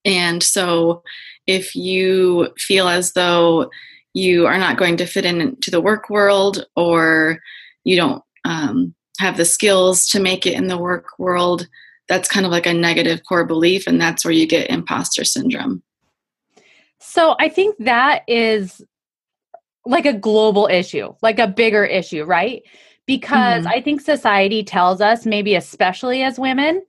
And 0.05 0.43
so 0.43 1.03
if 1.47 1.75
you 1.75 2.49
feel 2.57 2.87
as 2.87 3.13
though 3.13 3.69
you 4.13 4.45
are 4.45 4.59
not 4.59 4.77
going 4.77 4.97
to 4.97 5.05
fit 5.05 5.25
into 5.25 5.71
the 5.71 5.81
work 5.81 6.09
world 6.09 6.65
or 6.75 7.39
you 7.83 7.95
don't 7.95 8.23
um, 8.45 8.93
have 9.19 9.37
the 9.37 9.45
skills 9.45 10.07
to 10.09 10.19
make 10.19 10.45
it 10.45 10.53
in 10.53 10.67
the 10.67 10.77
work 10.77 11.07
world, 11.17 11.67
that's 12.07 12.29
kind 12.29 12.45
of 12.45 12.51
like 12.51 12.65
a 12.65 12.73
negative 12.73 13.21
core 13.27 13.45
belief, 13.45 13.87
and 13.87 13.99
that's 13.99 14.25
where 14.25 14.33
you 14.33 14.45
get 14.45 14.69
imposter 14.69 15.23
syndrome. 15.23 15.81
So 17.05 17.35
I 17.37 17.49
think 17.49 17.75
that 17.79 18.23
is 18.27 18.81
like 19.85 20.05
a 20.05 20.13
global 20.13 20.67
issue, 20.67 21.13
like 21.21 21.37
a 21.37 21.47
bigger 21.47 21.83
issue, 21.83 22.23
right? 22.23 22.63
Because 23.05 23.65
mm-hmm. 23.65 23.73
I 23.73 23.81
think 23.81 23.99
society 23.99 24.63
tells 24.63 25.01
us, 25.01 25.25
maybe 25.25 25.55
especially 25.55 26.23
as 26.23 26.39
women, 26.39 26.81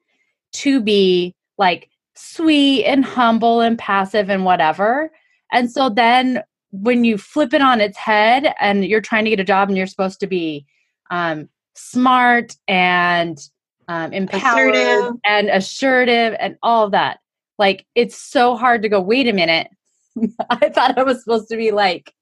to 0.52 0.80
be 0.80 1.35
like 1.59 1.90
sweet 2.14 2.85
and 2.85 3.04
humble 3.04 3.61
and 3.61 3.76
passive 3.76 4.30
and 4.30 4.44
whatever. 4.44 5.11
And 5.52 5.71
so 5.71 5.88
then 5.88 6.42
when 6.71 7.04
you 7.04 7.18
flip 7.18 7.52
it 7.52 7.61
on 7.61 7.80
its 7.80 7.99
head 7.99 8.54
and 8.61 8.85
you're 8.85 9.00
trying 9.00 9.25
to 9.25 9.30
get 9.30 9.40
a 9.40 9.44
job 9.44 9.68
and 9.68 9.76
you're 9.76 9.88
supposed 9.88 10.21
to 10.21 10.28
be 10.28 10.64
um, 11.11 11.49
smart 11.75 12.56
and 12.68 13.38
um, 13.88 14.12
empowered 14.12 14.75
assertive. 14.75 15.21
and 15.26 15.50
assertive 15.50 16.37
and 16.38 16.56
all 16.62 16.85
of 16.85 16.92
that, 16.92 17.18
like 17.59 17.85
it's 17.97 18.16
so 18.16 18.56
hard 18.56 18.83
to 18.83 18.88
go, 18.88 19.00
wait 19.00 19.26
a 19.26 19.33
minute, 19.33 19.68
I 20.50 20.68
thought 20.68 20.99
I 20.99 21.02
was 21.02 21.23
supposed 21.23 21.49
to 21.49 21.56
be 21.56 21.71
like 21.71 22.14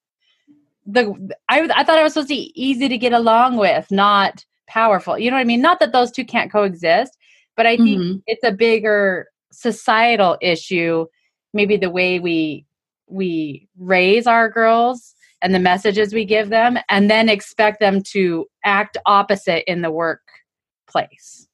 the 0.87 1.35
I 1.49 1.69
I 1.75 1.85
thought 1.85 1.99
I 1.99 2.03
was 2.03 2.15
supposed 2.15 2.29
to 2.29 2.35
be 2.35 2.53
easy 2.55 2.89
to 2.89 2.99
get 2.99 3.13
along 3.13 3.57
with, 3.57 3.91
not 3.91 4.45
powerful. 4.67 5.19
You 5.19 5.31
know 5.31 5.37
what 5.37 5.43
I 5.43 5.45
mean? 5.45 5.63
Not 5.63 5.81
that 5.81 5.93
those 5.93 6.11
two 6.11 6.25
can't 6.25 6.51
coexist, 6.51 7.17
but 7.57 7.67
I 7.67 7.77
think 7.77 8.01
mm-hmm. 8.01 8.19
it's 8.27 8.45
a 8.45 8.53
bigger 8.53 9.29
societal 9.53 10.39
issue. 10.41 11.07
Maybe 11.53 11.77
the 11.77 11.91
way 11.91 12.19
we 12.19 12.67
we 13.07 13.69
raise 13.79 14.27
our 14.27 14.49
girls 14.49 15.15
and 15.43 15.55
the 15.55 15.59
messages 15.59 16.15
we 16.15 16.25
give 16.25 16.51
them, 16.51 16.79
and 16.89 17.11
then 17.11 17.29
expect 17.29 17.81
them 17.81 18.01
to 18.01 18.47
act 18.65 18.97
opposite 19.07 19.69
in 19.71 19.83
the 19.83 19.91
workplace. 19.91 21.49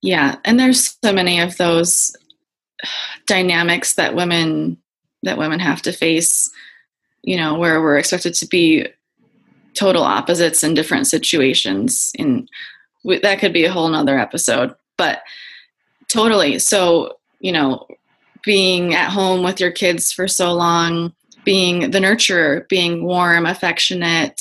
Yeah, 0.00 0.36
and 0.44 0.58
there's 0.58 0.96
so 1.04 1.12
many 1.12 1.40
of 1.40 1.56
those 1.56 2.16
dynamics 3.26 3.94
that 3.94 4.14
women 4.14 4.78
that 5.22 5.38
women 5.38 5.60
have 5.60 5.82
to 5.82 5.92
face 5.92 6.50
you 7.22 7.36
know 7.36 7.54
where 7.54 7.80
we're 7.80 7.98
expected 7.98 8.34
to 8.34 8.46
be 8.46 8.86
total 9.74 10.02
opposites 10.02 10.64
in 10.64 10.74
different 10.74 11.06
situations 11.06 12.12
and 12.18 12.48
that 13.22 13.38
could 13.38 13.52
be 13.52 13.64
a 13.64 13.72
whole 13.72 13.88
nother 13.88 14.18
episode 14.18 14.74
but 14.96 15.22
totally. 16.12 16.58
So 16.58 17.18
you 17.40 17.52
know 17.52 17.86
being 18.44 18.94
at 18.94 19.10
home 19.10 19.42
with 19.42 19.60
your 19.60 19.70
kids 19.70 20.12
for 20.12 20.28
so 20.28 20.52
long 20.52 21.12
being 21.44 21.90
the 21.90 21.98
nurturer 21.98 22.68
being 22.68 23.04
warm 23.04 23.46
affectionate 23.46 24.40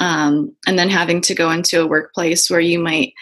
um, 0.00 0.54
and 0.66 0.78
then 0.78 0.88
having 0.88 1.20
to 1.22 1.34
go 1.34 1.50
into 1.50 1.82
a 1.82 1.86
workplace 1.86 2.50
where 2.50 2.60
you 2.60 2.78
might 2.78 3.14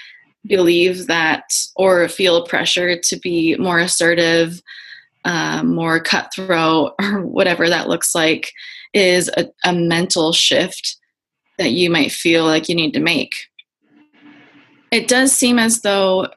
believe 0.46 1.06
that 1.06 1.44
or 1.76 2.08
feel 2.08 2.46
pressure 2.46 2.98
to 2.98 3.16
be 3.16 3.54
more 3.56 3.78
assertive, 3.78 4.60
um, 5.24 5.74
more 5.74 6.00
cutthroat, 6.00 6.94
or 7.00 7.24
whatever 7.26 7.68
that 7.68 7.88
looks 7.88 8.14
like, 8.14 8.52
is 8.92 9.30
a, 9.36 9.48
a 9.64 9.72
mental 9.72 10.32
shift 10.32 10.96
that 11.58 11.70
you 11.70 11.90
might 11.90 12.12
feel 12.12 12.44
like 12.44 12.68
you 12.68 12.74
need 12.74 12.92
to 12.94 13.00
make. 13.00 13.32
It 14.90 15.08
does 15.08 15.32
seem 15.32 15.58
as 15.58 15.80
though 15.80 16.28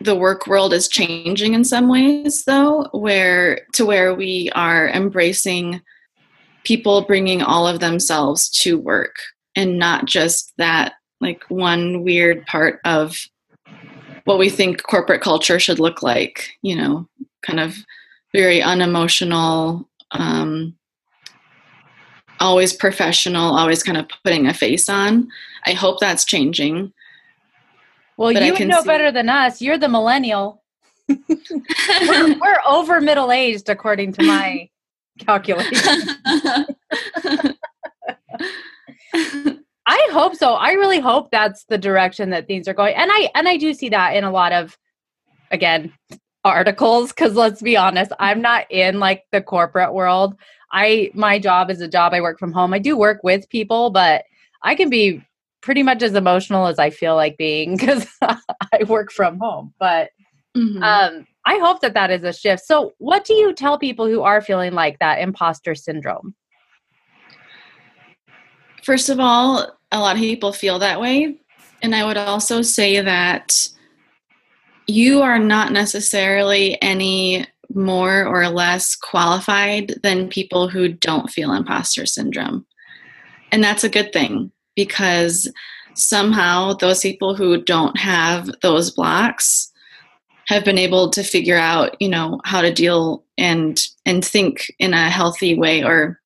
the 0.00 0.16
work 0.16 0.46
world 0.46 0.72
is 0.72 0.88
changing 0.88 1.54
in 1.54 1.64
some 1.64 1.88
ways 1.88 2.44
though 2.44 2.86
where 2.92 3.60
to 3.72 3.86
where 3.86 4.14
we 4.14 4.50
are 4.54 4.88
embracing 4.88 5.80
people 6.64 7.02
bringing 7.02 7.42
all 7.42 7.66
of 7.66 7.80
themselves 7.80 8.48
to 8.50 8.78
work 8.78 9.16
and 9.56 9.78
not 9.78 10.04
just 10.04 10.52
that 10.58 10.94
like 11.20 11.42
one 11.48 12.02
weird 12.02 12.44
part 12.46 12.78
of 12.84 13.16
what 14.26 14.38
we 14.38 14.50
think 14.50 14.82
corporate 14.82 15.22
culture 15.22 15.58
should 15.58 15.78
look 15.78 16.02
like 16.02 16.50
you 16.62 16.76
know 16.76 17.08
kind 17.42 17.58
of 17.58 17.76
very 18.34 18.60
unemotional 18.60 19.88
um, 20.10 20.76
always 22.40 22.72
professional 22.72 23.56
always 23.56 23.82
kind 23.82 23.96
of 23.98 24.06
putting 24.22 24.46
a 24.46 24.54
face 24.54 24.88
on. 24.88 25.28
I 25.64 25.72
hope 25.72 25.98
that's 26.00 26.24
changing. 26.24 26.92
Well 28.16 28.32
but 28.32 28.42
you 28.42 28.52
would 28.52 28.68
know 28.68 28.82
see- 28.82 28.86
better 28.86 29.10
than 29.10 29.28
us. 29.28 29.60
You're 29.60 29.78
the 29.78 29.88
millennial. 29.88 30.62
We're, 31.08 31.18
we're 32.40 32.60
over 32.66 33.00
middle 33.00 33.32
aged 33.32 33.68
according 33.68 34.12
to 34.14 34.22
my 34.22 34.68
calculation 35.18 36.16
I 39.86 40.08
hope 40.10 40.34
so. 40.34 40.54
I 40.54 40.72
really 40.72 40.98
hope 40.98 41.30
that's 41.30 41.64
the 41.64 41.78
direction 41.78 42.30
that 42.30 42.46
things 42.46 42.66
are 42.66 42.74
going. 42.74 42.94
And 42.94 43.10
I 43.12 43.30
and 43.34 43.48
I 43.48 43.56
do 43.56 43.72
see 43.72 43.88
that 43.90 44.16
in 44.16 44.24
a 44.24 44.30
lot 44.30 44.52
of 44.52 44.76
again 45.50 45.92
articles 46.44 47.12
cuz 47.12 47.34
let's 47.34 47.62
be 47.62 47.76
honest, 47.76 48.12
I'm 48.18 48.42
not 48.42 48.70
in 48.70 48.98
like 48.98 49.24
the 49.30 49.40
corporate 49.40 49.94
world. 49.94 50.36
I 50.72 51.10
my 51.14 51.38
job 51.38 51.70
is 51.70 51.80
a 51.80 51.88
job 51.88 52.12
I 52.14 52.20
work 52.20 52.38
from 52.38 52.52
home. 52.52 52.74
I 52.74 52.78
do 52.78 52.96
work 52.96 53.20
with 53.22 53.48
people, 53.48 53.90
but 53.90 54.24
I 54.62 54.74
can 54.74 54.90
be 54.90 55.22
pretty 55.60 55.82
much 55.82 56.02
as 56.02 56.14
emotional 56.14 56.66
as 56.66 56.78
I 56.78 56.90
feel 56.90 57.14
like 57.14 57.36
being 57.36 57.78
cuz 57.86 58.06
I 58.20 58.84
work 58.88 59.12
from 59.12 59.38
home. 59.38 59.72
But 59.78 60.10
mm-hmm. 60.56 60.82
um 60.82 61.26
I 61.46 61.58
hope 61.58 61.80
that 61.80 61.94
that 61.94 62.10
is 62.10 62.24
a 62.24 62.32
shift. 62.32 62.64
So, 62.66 62.92
what 62.98 63.24
do 63.24 63.32
you 63.32 63.54
tell 63.54 63.78
people 63.78 64.08
who 64.08 64.22
are 64.22 64.40
feeling 64.40 64.72
like 64.72 64.98
that 64.98 65.20
imposter 65.20 65.76
syndrome? 65.76 66.34
First 68.86 69.08
of 69.08 69.18
all, 69.18 69.66
a 69.90 69.98
lot 69.98 70.14
of 70.14 70.22
people 70.22 70.52
feel 70.52 70.78
that 70.78 71.00
way. 71.00 71.36
And 71.82 71.92
I 71.92 72.06
would 72.06 72.16
also 72.16 72.62
say 72.62 73.00
that 73.00 73.68
you 74.86 75.22
are 75.22 75.40
not 75.40 75.72
necessarily 75.72 76.80
any 76.80 77.44
more 77.74 78.24
or 78.24 78.48
less 78.48 78.94
qualified 78.94 79.96
than 80.04 80.28
people 80.28 80.68
who 80.68 80.86
don't 80.86 81.28
feel 81.28 81.52
imposter 81.52 82.06
syndrome. 82.06 82.64
And 83.50 83.64
that's 83.64 83.82
a 83.82 83.88
good 83.88 84.12
thing 84.12 84.52
because 84.76 85.50
somehow 85.96 86.74
those 86.74 87.00
people 87.00 87.34
who 87.34 87.60
don't 87.60 87.98
have 87.98 88.48
those 88.62 88.92
blocks 88.92 89.72
have 90.46 90.64
been 90.64 90.78
able 90.78 91.10
to 91.10 91.24
figure 91.24 91.58
out, 91.58 92.00
you 92.00 92.08
know, 92.08 92.40
how 92.44 92.62
to 92.62 92.72
deal 92.72 93.24
and 93.36 93.84
and 94.04 94.24
think 94.24 94.72
in 94.78 94.94
a 94.94 95.10
healthy 95.10 95.58
way 95.58 95.82
or 95.82 96.20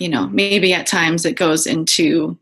you 0.00 0.08
know, 0.08 0.28
maybe 0.28 0.72
at 0.72 0.86
times 0.86 1.24
it 1.24 1.36
goes 1.36 1.66
into 1.66 2.38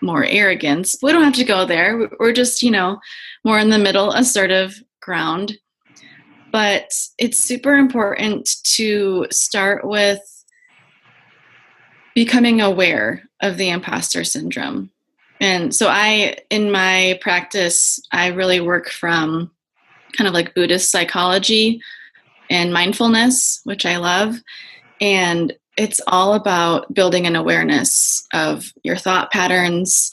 more 0.00 0.24
arrogance. 0.24 0.96
We 1.02 1.12
don't 1.12 1.24
have 1.24 1.34
to 1.34 1.44
go 1.44 1.64
there. 1.64 2.10
We're 2.18 2.32
just, 2.32 2.62
you 2.62 2.70
know, 2.70 3.00
more 3.44 3.58
in 3.58 3.70
the 3.70 3.78
middle, 3.78 4.12
assertive 4.12 4.82
ground. 5.00 5.58
But 6.52 6.90
it's 7.18 7.38
super 7.38 7.76
important 7.76 8.48
to 8.74 9.26
start 9.30 9.86
with 9.86 10.20
becoming 12.14 12.60
aware 12.60 13.22
of 13.40 13.58
the 13.58 13.68
imposter 13.68 14.24
syndrome. 14.24 14.90
And 15.40 15.74
so 15.74 15.88
I 15.88 16.38
in 16.48 16.70
my 16.70 17.18
practice 17.20 18.00
I 18.10 18.28
really 18.28 18.58
work 18.60 18.88
from 18.88 19.50
kind 20.16 20.26
of 20.26 20.32
like 20.32 20.54
Buddhist 20.54 20.90
psychology 20.90 21.82
and 22.48 22.72
mindfulness, 22.72 23.60
which 23.64 23.84
I 23.84 23.98
love. 23.98 24.36
And 25.00 25.52
it's 25.76 26.00
all 26.06 26.34
about 26.34 26.92
building 26.94 27.26
an 27.26 27.36
awareness 27.36 28.26
of 28.32 28.72
your 28.82 28.96
thought 28.96 29.30
patterns, 29.30 30.12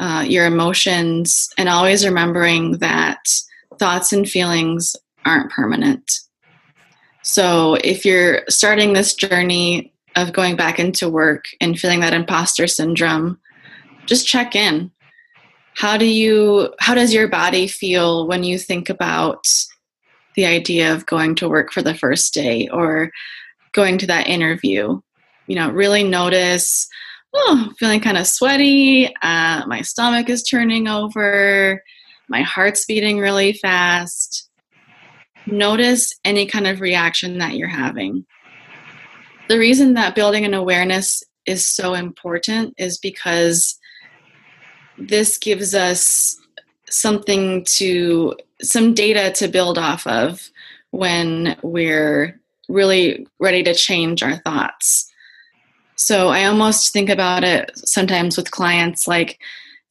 uh, 0.00 0.24
your 0.26 0.46
emotions, 0.46 1.48
and 1.58 1.68
always 1.68 2.04
remembering 2.04 2.78
that 2.78 3.18
thoughts 3.78 4.12
and 4.12 4.28
feelings 4.28 4.96
aren't 5.24 5.50
permanent. 5.50 6.10
So, 7.22 7.74
if 7.82 8.04
you're 8.04 8.42
starting 8.48 8.92
this 8.92 9.14
journey 9.14 9.92
of 10.14 10.32
going 10.32 10.56
back 10.56 10.78
into 10.78 11.08
work 11.08 11.44
and 11.60 11.78
feeling 11.78 12.00
that 12.00 12.14
imposter 12.14 12.66
syndrome, 12.66 13.38
just 14.06 14.26
check 14.26 14.56
in. 14.56 14.90
How 15.76 15.98
do 15.98 16.06
you 16.06 16.72
how 16.78 16.94
does 16.94 17.12
your 17.12 17.28
body 17.28 17.66
feel 17.66 18.26
when 18.26 18.44
you 18.44 18.58
think 18.58 18.88
about 18.88 19.46
the 20.36 20.46
idea 20.46 20.94
of 20.94 21.06
going 21.06 21.34
to 21.36 21.48
work 21.48 21.72
for 21.72 21.82
the 21.82 21.94
first 21.94 22.32
day 22.32 22.68
or 22.68 23.10
going 23.72 23.98
to 23.98 24.06
that 24.06 24.28
interview. 24.28 25.00
You 25.46 25.56
know, 25.56 25.70
really 25.70 26.02
notice, 26.02 26.88
oh, 27.34 27.70
feeling 27.78 28.00
kind 28.00 28.18
of 28.18 28.26
sweaty, 28.26 29.14
uh, 29.22 29.64
my 29.66 29.82
stomach 29.82 30.28
is 30.28 30.42
turning 30.42 30.88
over, 30.88 31.82
my 32.28 32.42
heart's 32.42 32.84
beating 32.84 33.18
really 33.18 33.52
fast. 33.52 34.50
Notice 35.46 36.12
any 36.24 36.46
kind 36.46 36.66
of 36.66 36.80
reaction 36.80 37.38
that 37.38 37.54
you're 37.54 37.68
having. 37.68 38.26
The 39.48 39.58
reason 39.58 39.94
that 39.94 40.16
building 40.16 40.44
an 40.44 40.54
awareness 40.54 41.22
is 41.46 41.64
so 41.64 41.94
important 41.94 42.74
is 42.78 42.98
because 42.98 43.78
this 44.98 45.38
gives 45.38 45.74
us 45.74 46.36
something 46.88 47.64
to 47.64 48.34
some 48.62 48.94
data 48.94 49.30
to 49.32 49.48
build 49.48 49.78
off 49.78 50.06
of 50.06 50.50
when 50.90 51.56
we're 51.62 52.40
really 52.68 53.26
ready 53.38 53.62
to 53.62 53.74
change 53.74 54.22
our 54.22 54.36
thoughts. 54.36 55.12
So 55.96 56.28
I 56.28 56.44
almost 56.44 56.92
think 56.92 57.08
about 57.08 57.42
it 57.44 57.72
sometimes 57.76 58.36
with 58.36 58.50
clients 58.50 59.08
like, 59.08 59.38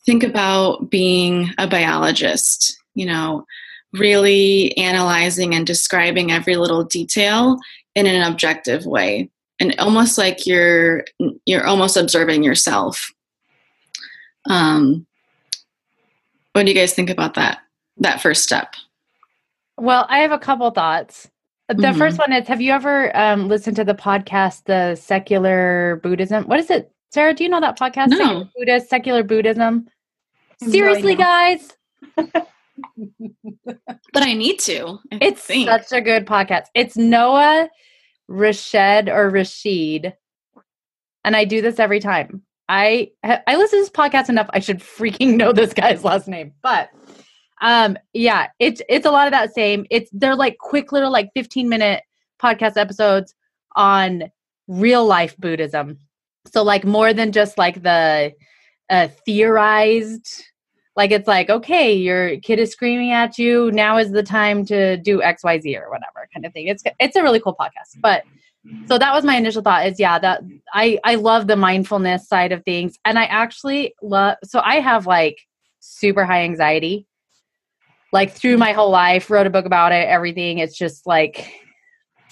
think 0.05 0.24
about 0.24 0.89
being 0.89 1.50
a 1.58 1.67
biologist, 1.67 2.77
you 2.94 3.05
know, 3.05 3.46
really 3.94 4.75
analyzing 4.77 5.55
and 5.55 5.65
describing 5.65 6.32
every 6.32 6.58
little 6.58 6.84
detail 6.84 7.58
in 7.96 8.05
an 8.05 8.22
objective 8.22 8.86
way 8.86 9.29
and 9.60 9.75
almost 9.79 10.17
like 10.17 10.46
you're 10.46 11.05
you're 11.46 11.65
almost 11.65 11.98
observing 11.98 12.44
yourself. 12.44 13.12
Um 14.50 15.05
what 16.53 16.63
do 16.63 16.72
you 16.72 16.75
guys 16.75 16.94
think 16.94 17.10
about 17.10 17.36
that 17.36 17.60
that 17.98 18.22
first 18.22 18.44
step? 18.44 18.74
Well 19.77 20.05
i 20.10 20.20
have 20.20 20.32
a 20.32 20.39
couple 20.39 20.70
thoughts 20.72 21.29
the 21.67 21.74
mm-hmm. 21.75 21.98
first 21.98 22.17
one 22.19 22.31
is 22.31 22.48
Have 22.48 22.62
you 22.62 22.72
ever 22.72 23.15
um, 23.17 23.48
listened 23.48 23.75
to 23.77 23.84
the 23.84 23.95
podcast, 23.95 24.65
The 24.65 24.95
Secular 24.95 26.00
Buddhism? 26.03 26.45
What 26.45 26.60
is 26.60 26.69
it? 26.69 26.91
Sarah, 27.12 27.34
do 27.34 27.43
you 27.43 27.50
know 27.50 27.62
that 27.62 27.79
podcast? 27.79 28.10
No. 28.10 28.48
Buddhist, 28.57 28.89
Secular 28.89 29.24
Buddhism? 29.24 29.88
Seriously, 30.62 31.15
guys? 31.15 31.72
but 32.15 32.48
I 34.15 34.34
need 34.34 34.60
to. 34.60 35.00
I 35.12 35.19
It's 35.22 35.41
think. 35.41 35.69
such 35.69 35.91
a 35.91 36.01
good 36.01 36.25
podcast. 36.25 36.65
It's 36.74 36.98
Noah 36.98 37.69
Rashid 38.27 39.10
or 39.10 39.29
Rashid. 39.29 40.13
And 41.24 41.36
I 41.36 41.45
do 41.45 41.62
this 41.62 41.79
every 41.79 42.00
time. 42.00 42.43
I 42.67 43.12
I 43.24 43.55
listen 43.55 43.79
to 43.79 43.84
this 43.84 43.89
podcast 43.89 44.29
enough. 44.29 44.50
I 44.51 44.60
should 44.60 44.79
freaking 44.79 45.36
know 45.38 45.51
this 45.53 45.74
guy's 45.74 46.03
last 46.03 46.27
name. 46.27 46.53
But 46.62 46.89
um 47.62 47.97
yeah, 48.13 48.47
it's 48.59 48.81
it's 48.89 49.05
a 49.05 49.12
lot 49.12 49.27
of 49.27 49.31
that 49.31 49.53
same. 49.53 49.85
It's 49.89 50.09
they're 50.13 50.35
like 50.35 50.57
quick 50.57 50.91
little 50.91 51.12
like 51.12 51.29
15 51.35 51.69
minute 51.69 52.03
podcast 52.41 52.77
episodes 52.77 53.33
on 53.75 54.24
real 54.67 55.05
life 55.05 55.38
Buddhism. 55.38 56.00
So 56.51 56.63
like 56.63 56.85
more 56.85 57.13
than 57.13 57.31
just 57.31 57.57
like 57.57 57.81
the 57.81 58.33
uh 58.89 59.07
theorized 59.25 60.43
like 60.95 61.12
it's 61.12 61.27
like 61.27 61.50
okay 61.50 61.93
your 61.93 62.38
kid 62.38 62.59
is 62.59 62.71
screaming 62.71 63.12
at 63.12 63.38
you 63.38 63.71
now 63.71 63.97
is 63.97 64.12
the 64.12 64.24
time 64.24 64.65
to 64.65 64.97
do 64.97 65.19
xyz 65.19 65.81
or 65.81 65.89
whatever 65.89 66.27
kind 66.33 66.45
of 66.45 66.53
thing 66.53 66.67
it's 66.67 66.83
it's 67.00 67.15
a 67.15 67.24
really 67.24 67.39
cool 67.39 67.55
podcast 67.59 68.00
but 68.01 68.24
so 68.88 68.97
that 68.97 69.13
was 69.13 69.24
my 69.24 69.35
initial 69.35 69.62
thought 69.62 69.85
is 69.85 70.00
yeah 70.00 70.17
that 70.19 70.41
i 70.74 71.00
i 71.03 71.15
love 71.15 71.47
the 71.47 71.55
mindfulness 71.55 72.27
side 72.27 72.51
of 72.51 72.63
things 72.63 72.97
and 73.05 73.17
i 73.17 73.25
actually 73.25 73.93
love 74.01 74.38
so 74.43 74.62
i 74.63 74.79
have 74.79 75.05
like 75.07 75.39
super 75.79 76.25
high 76.25 76.43
anxiety 76.43 77.07
like 78.15 78.31
through 78.31 78.57
my 78.57 78.72
whole 78.72 78.89
life 78.89 79.29
wrote 79.29 79.45
a 79.45 79.51
book 79.51 79.65
about 79.65 79.91
it 79.91 80.07
everything 80.07 80.57
it's 80.57 80.77
just 80.77 81.05
like 81.05 81.51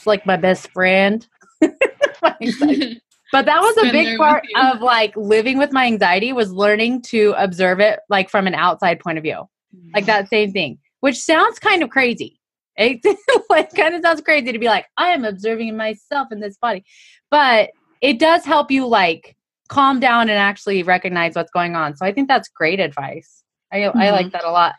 it's 0.04 0.08
like 0.08 0.25
my 0.25 0.36
best 0.36 0.70
friend. 0.72 1.25
But 3.32 3.48
that 3.48 3.62
was 3.62 3.78
a 3.78 3.92
big 3.92 4.16
part 4.20 4.44
of 4.56 4.82
like 4.82 5.18
living 5.18 5.58
with 5.58 5.72
my 5.72 5.88
anxiety 5.88 6.32
was 6.34 6.52
learning 6.52 7.02
to 7.08 7.34
observe 7.36 7.80
it 7.80 8.00
like 8.08 8.30
from 8.30 8.46
an 8.46 8.54
outside 8.54 9.00
point 9.00 9.18
of 9.18 9.24
view. 9.24 9.50
Like 9.92 10.06
that 10.06 10.30
same 10.30 10.52
thing, 10.52 10.78
which 11.00 11.18
sounds 11.18 11.58
kind 11.58 11.82
of 11.82 11.90
crazy. 11.90 12.40
It 12.78 13.02
like 13.50 13.74
kind 13.74 13.96
of 13.96 14.04
sounds 14.04 14.22
crazy 14.22 14.52
to 14.52 14.60
be 14.60 14.68
like, 14.68 14.86
I 14.98 15.08
am 15.08 15.25
observing 15.25 15.75
myself 15.75 16.28
in 16.32 16.42
this 16.42 16.60
body. 16.62 16.84
But 17.32 17.72
it 18.02 18.20
does 18.20 18.46
help 18.46 18.70
you 18.70 18.86
like 18.86 19.36
calm 19.68 20.00
down 20.00 20.30
and 20.30 20.38
actually 20.38 20.84
recognize 20.84 21.34
what's 21.34 21.52
going 21.52 21.75
on. 21.75 21.96
So 21.96 22.06
I 22.06 22.13
think 22.13 22.28
that's 22.28 22.50
great 22.50 22.80
advice. 22.80 23.44
I 23.72 23.86
I 23.86 24.12
like 24.12 24.32
that 24.34 24.44
a 24.44 24.52
lot. 24.52 24.75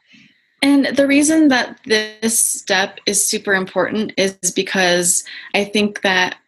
And 0.65 0.87
the 0.97 1.07
reason 1.07 1.49
that 1.49 1.79
this 1.85 2.41
step 2.41 2.99
is 3.05 3.29
super 3.29 3.53
important 3.53 4.15
is 4.17 4.33
because 4.57 5.23
I 5.55 5.63
think 5.63 6.01
that 6.01 6.39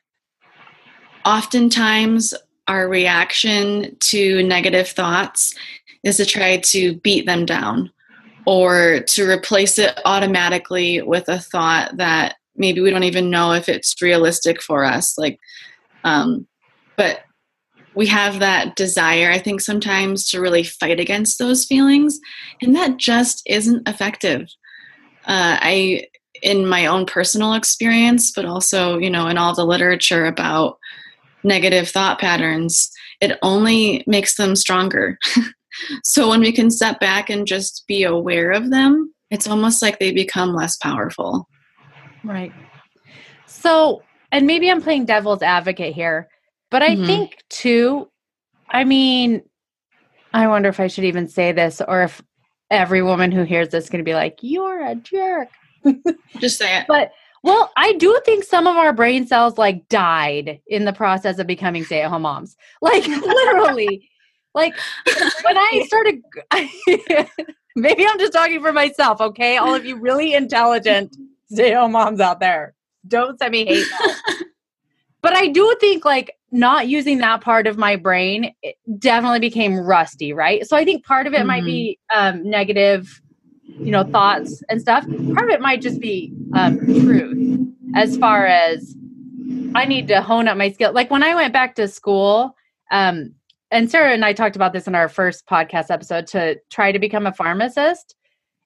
oftentimes 1.26 2.32
our 2.66 2.88
reaction 2.88 3.94
to 4.00 4.42
negative 4.42 4.88
thoughts 4.88 5.54
is 6.02 6.16
to 6.16 6.24
try 6.24 6.56
to 6.56 6.96
beat 7.00 7.26
them 7.26 7.44
down 7.44 7.92
or 8.46 9.00
to 9.00 9.28
replace 9.28 9.78
it 9.78 10.00
automatically 10.06 11.02
with 11.02 11.28
a 11.28 11.38
thought 11.38 11.98
that 11.98 12.36
maybe 12.56 12.80
we 12.80 12.88
don't 12.88 13.02
even 13.02 13.28
know 13.28 13.52
if 13.52 13.68
it's 13.68 14.00
realistic 14.00 14.62
for 14.62 14.82
us 14.82 15.18
like 15.18 15.38
um, 16.04 16.46
but 16.96 17.20
we 17.96 18.06
have 18.06 18.38
that 18.38 18.76
desire 18.76 19.30
i 19.30 19.38
think 19.38 19.60
sometimes 19.60 20.28
to 20.28 20.40
really 20.40 20.62
fight 20.62 21.00
against 21.00 21.38
those 21.38 21.64
feelings 21.64 22.20
and 22.62 22.74
that 22.76 22.96
just 22.96 23.42
isn't 23.46 23.86
effective. 23.88 24.42
Uh, 25.26 25.58
i 25.60 26.06
in 26.42 26.66
my 26.66 26.86
own 26.86 27.06
personal 27.06 27.54
experience 27.54 28.30
but 28.30 28.44
also 28.44 28.98
you 28.98 29.10
know 29.10 29.26
in 29.26 29.38
all 29.38 29.54
the 29.54 29.64
literature 29.64 30.26
about 30.26 30.78
negative 31.42 31.88
thought 31.88 32.20
patterns 32.20 32.90
it 33.20 33.38
only 33.42 34.04
makes 34.06 34.36
them 34.36 34.54
stronger. 34.56 35.18
So 36.04 36.30
when 36.30 36.40
we 36.40 36.52
can 36.52 36.70
step 36.70 37.00
back 37.00 37.28
and 37.28 37.46
just 37.46 37.84
be 37.86 38.02
aware 38.02 38.50
of 38.50 38.70
them 38.70 39.12
it's 39.30 39.46
almost 39.46 39.82
like 39.82 39.98
they 39.98 40.12
become 40.12 40.54
less 40.54 40.76
powerful. 40.76 41.48
Right. 42.24 42.52
So, 43.46 44.02
and 44.30 44.46
maybe 44.46 44.70
I'm 44.70 44.82
playing 44.82 45.06
devil's 45.06 45.42
advocate 45.42 45.94
here, 45.94 46.28
but 46.70 46.82
I 46.82 46.96
Mhm. 46.96 47.06
think 47.06 47.36
too, 47.48 48.10
I 48.68 48.84
mean, 48.84 49.42
I 50.32 50.48
wonder 50.48 50.68
if 50.68 50.80
I 50.80 50.86
should 50.88 51.04
even 51.04 51.28
say 51.28 51.52
this 51.52 51.80
or 51.86 52.02
if 52.02 52.22
every 52.70 53.02
woman 53.02 53.30
who 53.32 53.44
hears 53.44 53.68
this 53.68 53.84
is 53.84 53.90
going 53.90 54.04
to 54.04 54.08
be 54.08 54.14
like, 54.14 54.38
you're 54.42 54.84
a 54.84 54.94
jerk. 54.96 55.48
just 56.40 56.58
say 56.58 56.78
it 56.78 56.84
But, 56.88 57.12
well, 57.42 57.70
I 57.76 57.92
do 57.94 58.20
think 58.24 58.42
some 58.44 58.66
of 58.66 58.76
our 58.76 58.92
brain 58.92 59.26
cells 59.26 59.56
like 59.56 59.88
died 59.88 60.60
in 60.66 60.84
the 60.84 60.92
process 60.92 61.38
of 61.38 61.46
becoming 61.46 61.84
stay 61.84 62.02
at 62.02 62.10
home 62.10 62.22
moms. 62.22 62.56
Like, 62.82 63.06
literally. 63.06 64.10
Like, 64.54 64.74
when 65.44 65.56
I 65.56 65.82
started, 65.86 66.22
maybe 67.76 68.06
I'm 68.06 68.18
just 68.18 68.32
talking 68.32 68.60
for 68.60 68.72
myself, 68.72 69.20
okay? 69.20 69.58
All 69.58 69.74
of 69.74 69.84
you 69.84 69.96
really 69.96 70.34
intelligent 70.34 71.14
stay 71.52 71.72
at 71.72 71.78
home 71.78 71.92
moms 71.92 72.20
out 72.20 72.40
there, 72.40 72.74
don't 73.06 73.38
send 73.38 73.52
me 73.52 73.64
hate. 73.66 73.86
but 75.22 75.36
I 75.36 75.48
do 75.48 75.76
think 75.80 76.04
like 76.04 76.32
not 76.56 76.88
using 76.88 77.18
that 77.18 77.42
part 77.42 77.66
of 77.66 77.76
my 77.76 77.96
brain 77.96 78.54
it 78.62 78.76
definitely 78.98 79.40
became 79.40 79.78
rusty, 79.78 80.32
right? 80.32 80.66
So 80.66 80.76
I 80.76 80.84
think 80.84 81.04
part 81.04 81.26
of 81.26 81.34
it 81.34 81.44
might 81.44 81.64
be 81.64 81.98
um, 82.14 82.48
negative, 82.48 83.20
you 83.62 83.90
know, 83.90 84.04
thoughts 84.04 84.62
and 84.68 84.80
stuff. 84.80 85.04
Part 85.34 85.48
of 85.48 85.50
it 85.50 85.60
might 85.60 85.82
just 85.82 86.00
be 86.00 86.32
um, 86.54 86.78
truth, 86.78 87.68
as 87.94 88.16
far 88.16 88.46
as 88.46 88.96
I 89.74 89.84
need 89.84 90.08
to 90.08 90.22
hone 90.22 90.48
up 90.48 90.56
my 90.56 90.70
skill. 90.70 90.92
Like 90.92 91.10
when 91.10 91.22
I 91.22 91.34
went 91.34 91.52
back 91.52 91.74
to 91.74 91.86
school, 91.88 92.56
um, 92.90 93.34
and 93.70 93.90
Sarah 93.90 94.12
and 94.12 94.24
I 94.24 94.32
talked 94.32 94.56
about 94.56 94.72
this 94.72 94.86
in 94.86 94.94
our 94.94 95.08
first 95.08 95.46
podcast 95.46 95.90
episode 95.90 96.26
to 96.28 96.56
try 96.70 96.90
to 96.90 96.98
become 96.98 97.26
a 97.26 97.32
pharmacist. 97.32 98.14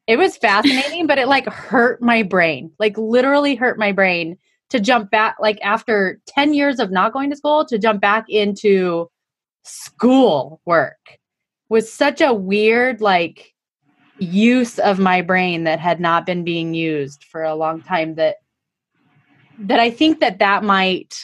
It 0.07 0.17
was 0.17 0.37
fascinating, 0.37 1.07
but 1.07 1.19
it 1.19 1.27
like 1.27 1.47
hurt 1.47 2.01
my 2.01 2.23
brain, 2.23 2.71
like 2.79 2.97
literally 2.97 3.55
hurt 3.57 3.79
my 3.79 3.93
brain 3.93 4.39
to 4.71 4.81
jump 4.81 5.11
back, 5.11 5.37
like 5.41 5.59
after 5.63 6.21
10 6.27 6.55
years 6.55 6.81
of 6.81 6.91
not 6.91 7.13
going 7.13 7.31
to 7.31 7.37
school, 7.37 7.65
to 7.67 7.79
jump 7.79 8.01
back 8.01 8.25
into 8.29 9.11
school 9.65 10.61
work 10.65 11.19
was 11.69 11.93
such 11.93 12.21
a 12.21 12.33
weird, 12.33 13.01
like, 13.01 13.55
use 14.21 14.79
of 14.79 14.99
my 14.99 15.23
brain 15.23 15.65
that 15.65 15.81
had 15.81 15.99
not 15.99 16.27
been 16.27 16.45
being 16.45 16.75
used 16.75 17.25
for 17.25 17.43
a 17.43 17.55
long 17.55 17.81
time 17.83 18.15
that 18.17 18.37
that 19.59 19.81
I 19.81 19.91
think 19.91 20.21
that 20.21 20.39
that 20.39 20.63
might 20.63 21.15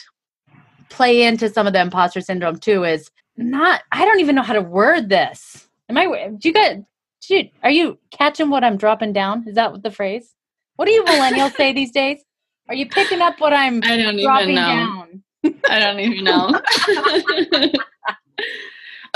play 0.89 1.23
into 1.23 1.49
some 1.49 1.67
of 1.67 1.73
the 1.73 1.81
imposter 1.81 2.21
syndrome 2.21 2.57
too 2.57 2.83
is 2.83 3.09
not 3.35 3.83
I 3.91 4.03
don't 4.03 4.19
even 4.19 4.35
know 4.35 4.41
how 4.41 4.53
to 4.53 4.61
word 4.61 5.09
this. 5.09 5.67
Am 5.89 5.97
I 5.97 6.05
do 6.05 6.47
you 6.47 6.53
guys 6.53 6.81
do 7.27 7.35
you, 7.35 7.49
are 7.63 7.71
you 7.71 7.99
catching 8.11 8.49
what 8.49 8.63
I'm 8.63 8.77
dropping 8.77 9.13
down? 9.13 9.47
Is 9.47 9.55
that 9.55 9.71
what 9.71 9.83
the 9.83 9.91
phrase? 9.91 10.33
What 10.75 10.85
do 10.85 10.91
you 10.91 11.03
millennials 11.05 11.55
say 11.55 11.73
these 11.73 11.91
days? 11.91 12.23
Are 12.69 12.75
you 12.75 12.87
picking 12.87 13.21
up 13.21 13.39
what 13.39 13.53
I'm 13.53 13.81
i 13.83 13.97
don't 13.97 14.19
dropping 14.19 14.49
even 14.49 14.55
know 14.55 14.61
down? 14.61 15.23
I 15.69 15.79
don't 15.79 15.99
even 15.99 16.23
know. 16.23 16.61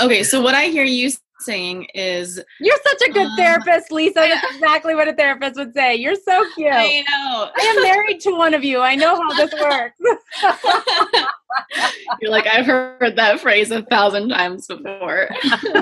okay, 0.00 0.22
so 0.22 0.40
what 0.40 0.54
I 0.54 0.64
hear 0.64 0.84
you 0.84 1.10
saying 1.40 1.86
is 1.94 2.42
You're 2.60 2.78
such 2.84 3.08
a 3.08 3.12
good 3.12 3.26
Um, 3.26 3.36
therapist, 3.36 3.92
Lisa. 3.92 4.14
That's 4.14 4.54
exactly 4.54 4.94
what 4.94 5.08
a 5.08 5.12
therapist 5.12 5.56
would 5.56 5.74
say. 5.74 5.96
You're 5.96 6.14
so 6.14 6.44
cute. 6.54 6.72
I 6.72 7.04
know. 7.10 7.50
I 7.56 7.74
am 7.76 7.82
married 7.82 8.20
to 8.20 8.30
one 8.30 8.54
of 8.54 8.64
you. 8.64 8.80
I 8.80 8.94
know 8.94 9.16
how 9.16 9.34
this 9.34 9.52
works. 9.60 9.98
You're 12.20 12.30
like, 12.30 12.46
I've 12.46 12.66
heard 12.66 13.16
that 13.16 13.40
phrase 13.40 13.70
a 13.70 13.82
thousand 13.82 14.30
times 14.30 14.66
before. 14.66 15.28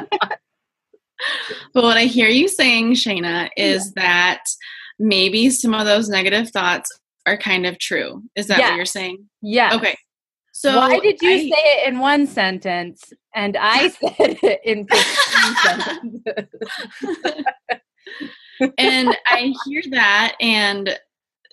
but 1.74 1.84
what 1.84 1.96
I 1.96 2.04
hear 2.04 2.28
you 2.28 2.48
saying, 2.48 2.94
Shayna, 2.94 3.50
is 3.56 3.92
that 3.92 4.42
maybe 4.98 5.50
some 5.50 5.74
of 5.74 5.86
those 5.86 6.08
negative 6.08 6.50
thoughts 6.50 6.90
are 7.30 7.36
kind 7.36 7.66
of 7.66 7.78
true. 7.78 8.22
Is 8.36 8.46
that 8.48 8.58
Yes. 8.58 8.70
what 8.70 8.76
you're 8.76 8.84
saying? 8.84 9.28
Yeah. 9.42 9.74
Okay. 9.76 9.96
So 10.52 10.76
Why 10.76 10.98
did 10.98 11.22
you 11.22 11.30
I- 11.30 11.38
say 11.38 11.48
it 11.48 11.88
in 11.88 11.98
one 12.00 12.26
sentence 12.26 13.12
and 13.34 13.56
I 13.58 13.88
said 13.88 14.38
it 14.42 14.60
in 14.64 14.86
15 14.86 16.24
sentences? 16.24 17.44
and 18.78 19.16
I 19.26 19.54
hear 19.64 19.82
that, 19.90 20.34
and 20.40 20.98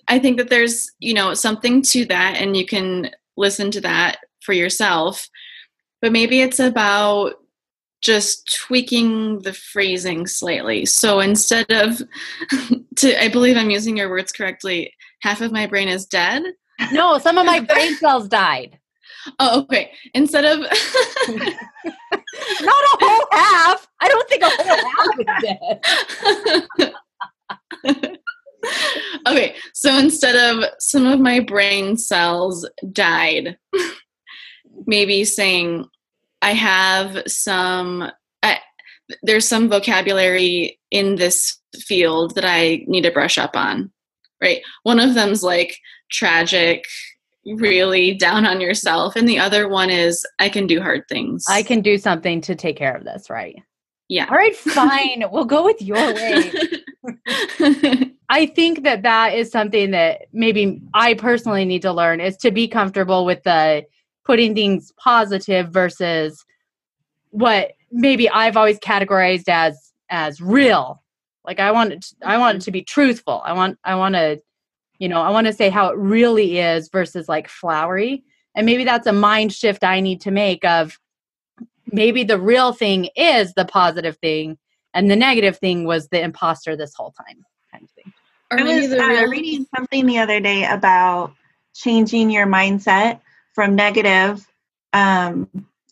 I 0.08 0.18
think 0.18 0.36
that 0.38 0.50
there's, 0.50 0.90
you 0.98 1.14
know, 1.14 1.32
something 1.34 1.80
to 1.82 2.04
that, 2.06 2.36
and 2.38 2.56
you 2.56 2.66
can 2.66 3.10
listen 3.36 3.70
to 3.72 3.80
that 3.82 4.18
for 4.42 4.52
yourself. 4.52 5.28
But 6.02 6.12
maybe 6.12 6.40
it's 6.40 6.60
about 6.60 7.34
just 8.00 8.60
tweaking 8.66 9.40
the 9.40 9.52
phrasing 9.52 10.26
slightly. 10.26 10.86
So 10.86 11.20
instead 11.20 11.70
of, 11.70 12.00
to, 12.96 13.22
I 13.22 13.28
believe 13.28 13.56
I'm 13.56 13.70
using 13.70 13.96
your 13.96 14.08
words 14.10 14.32
correctly, 14.32 14.92
half 15.20 15.40
of 15.40 15.52
my 15.52 15.66
brain 15.66 15.88
is 15.88 16.06
dead. 16.06 16.42
No, 16.92 17.18
some 17.18 17.38
of 17.38 17.46
my 17.46 17.60
brain 17.68 17.94
cells 17.96 18.28
died. 18.28 18.78
Oh, 19.38 19.62
okay. 19.62 19.92
Instead 20.14 20.44
of, 20.44 20.60
Not 20.60 20.70
a 22.84 22.98
whole 23.00 23.26
half. 23.32 23.86
I 24.00 24.08
don't 24.08 24.28
think 24.28 24.42
a 24.42 24.50
whole 24.50 24.76
half 24.94 25.08
is 25.18 25.26
dead. 27.92 28.18
okay, 29.26 29.54
so 29.74 29.96
instead 29.96 30.36
of 30.36 30.64
some 30.78 31.06
of 31.06 31.20
my 31.20 31.40
brain 31.40 31.96
cells 31.96 32.68
died, 32.92 33.58
maybe 34.86 35.24
saying 35.24 35.86
I 36.42 36.52
have 36.52 37.22
some, 37.26 38.10
I, 38.42 38.58
there's 39.22 39.46
some 39.46 39.68
vocabulary 39.68 40.78
in 40.90 41.16
this 41.16 41.58
field 41.76 42.34
that 42.34 42.44
I 42.44 42.84
need 42.86 43.02
to 43.02 43.10
brush 43.10 43.38
up 43.38 43.56
on. 43.56 43.92
Right. 44.40 44.62
One 44.84 45.00
of 45.00 45.14
them's 45.14 45.42
like 45.42 45.76
tragic, 46.10 46.84
really 47.44 48.14
down 48.14 48.46
on 48.46 48.60
yourself, 48.60 49.16
and 49.16 49.28
the 49.28 49.38
other 49.38 49.68
one 49.68 49.90
is 49.90 50.24
I 50.38 50.48
can 50.48 50.66
do 50.66 50.80
hard 50.80 51.02
things. 51.08 51.44
I 51.48 51.62
can 51.62 51.80
do 51.80 51.98
something 51.98 52.40
to 52.42 52.54
take 52.54 52.76
care 52.76 52.94
of 52.94 53.04
this, 53.04 53.28
right? 53.30 53.56
Yeah. 54.08 54.26
All 54.30 54.36
right, 54.36 54.56
fine. 54.56 55.24
we'll 55.32 55.44
go 55.44 55.64
with 55.64 55.82
your 55.82 56.14
way. 56.14 56.52
I 58.30 58.46
think 58.46 58.84
that 58.84 59.02
that 59.02 59.34
is 59.34 59.50
something 59.50 59.90
that 59.92 60.22
maybe 60.32 60.82
I 60.94 61.14
personally 61.14 61.64
need 61.64 61.82
to 61.82 61.92
learn 61.92 62.20
is 62.20 62.36
to 62.38 62.50
be 62.50 62.68
comfortable 62.68 63.24
with 63.24 63.42
the 63.42 63.86
putting 64.24 64.54
things 64.54 64.92
positive 64.98 65.70
versus 65.70 66.44
what 67.30 67.72
maybe 67.90 68.28
I've 68.28 68.56
always 68.56 68.78
categorized 68.78 69.48
as 69.48 69.92
as 70.10 70.40
real. 70.40 71.02
Like 71.44 71.60
I 71.60 71.72
want 71.72 71.92
it 71.92 72.02
to, 72.02 72.16
I 72.22 72.38
want 72.38 72.56
it 72.56 72.62
to 72.62 72.70
be 72.70 72.82
truthful. 72.82 73.42
I 73.44 73.52
want 73.52 73.78
I 73.84 73.94
want 73.94 74.14
to 74.14 74.40
you 74.98 75.08
know, 75.08 75.22
I 75.22 75.30
want 75.30 75.46
to 75.46 75.52
say 75.52 75.70
how 75.70 75.88
it 75.88 75.96
really 75.96 76.58
is 76.58 76.88
versus 76.88 77.28
like 77.28 77.48
flowery. 77.48 78.24
And 78.54 78.66
maybe 78.66 78.84
that's 78.84 79.06
a 79.06 79.12
mind 79.12 79.52
shift 79.52 79.84
I 79.84 80.00
need 80.00 80.20
to 80.22 80.30
make 80.30 80.64
of 80.64 80.98
maybe 81.92 82.24
the 82.24 82.38
real 82.38 82.72
thing 82.72 83.08
is 83.16 83.54
the 83.54 83.64
positive 83.64 84.16
thing 84.18 84.58
and 84.94 85.10
the 85.10 85.16
negative 85.16 85.58
thing 85.58 85.84
was 85.84 86.08
the 86.08 86.20
imposter 86.20 86.76
this 86.76 86.94
whole 86.94 87.12
time 87.12 87.44
kind 87.70 87.84
of 87.84 87.90
thing. 87.90 88.12
Or 88.50 88.58
I 88.58 88.62
was 88.64 88.92
uh, 88.92 89.26
reading 89.28 89.66
something 89.76 90.06
the 90.06 90.18
other 90.18 90.40
day 90.40 90.64
about 90.64 91.32
changing 91.74 92.30
your 92.30 92.46
mindset 92.46 93.20
from 93.54 93.76
negative 93.76 94.46
um, 94.92 95.48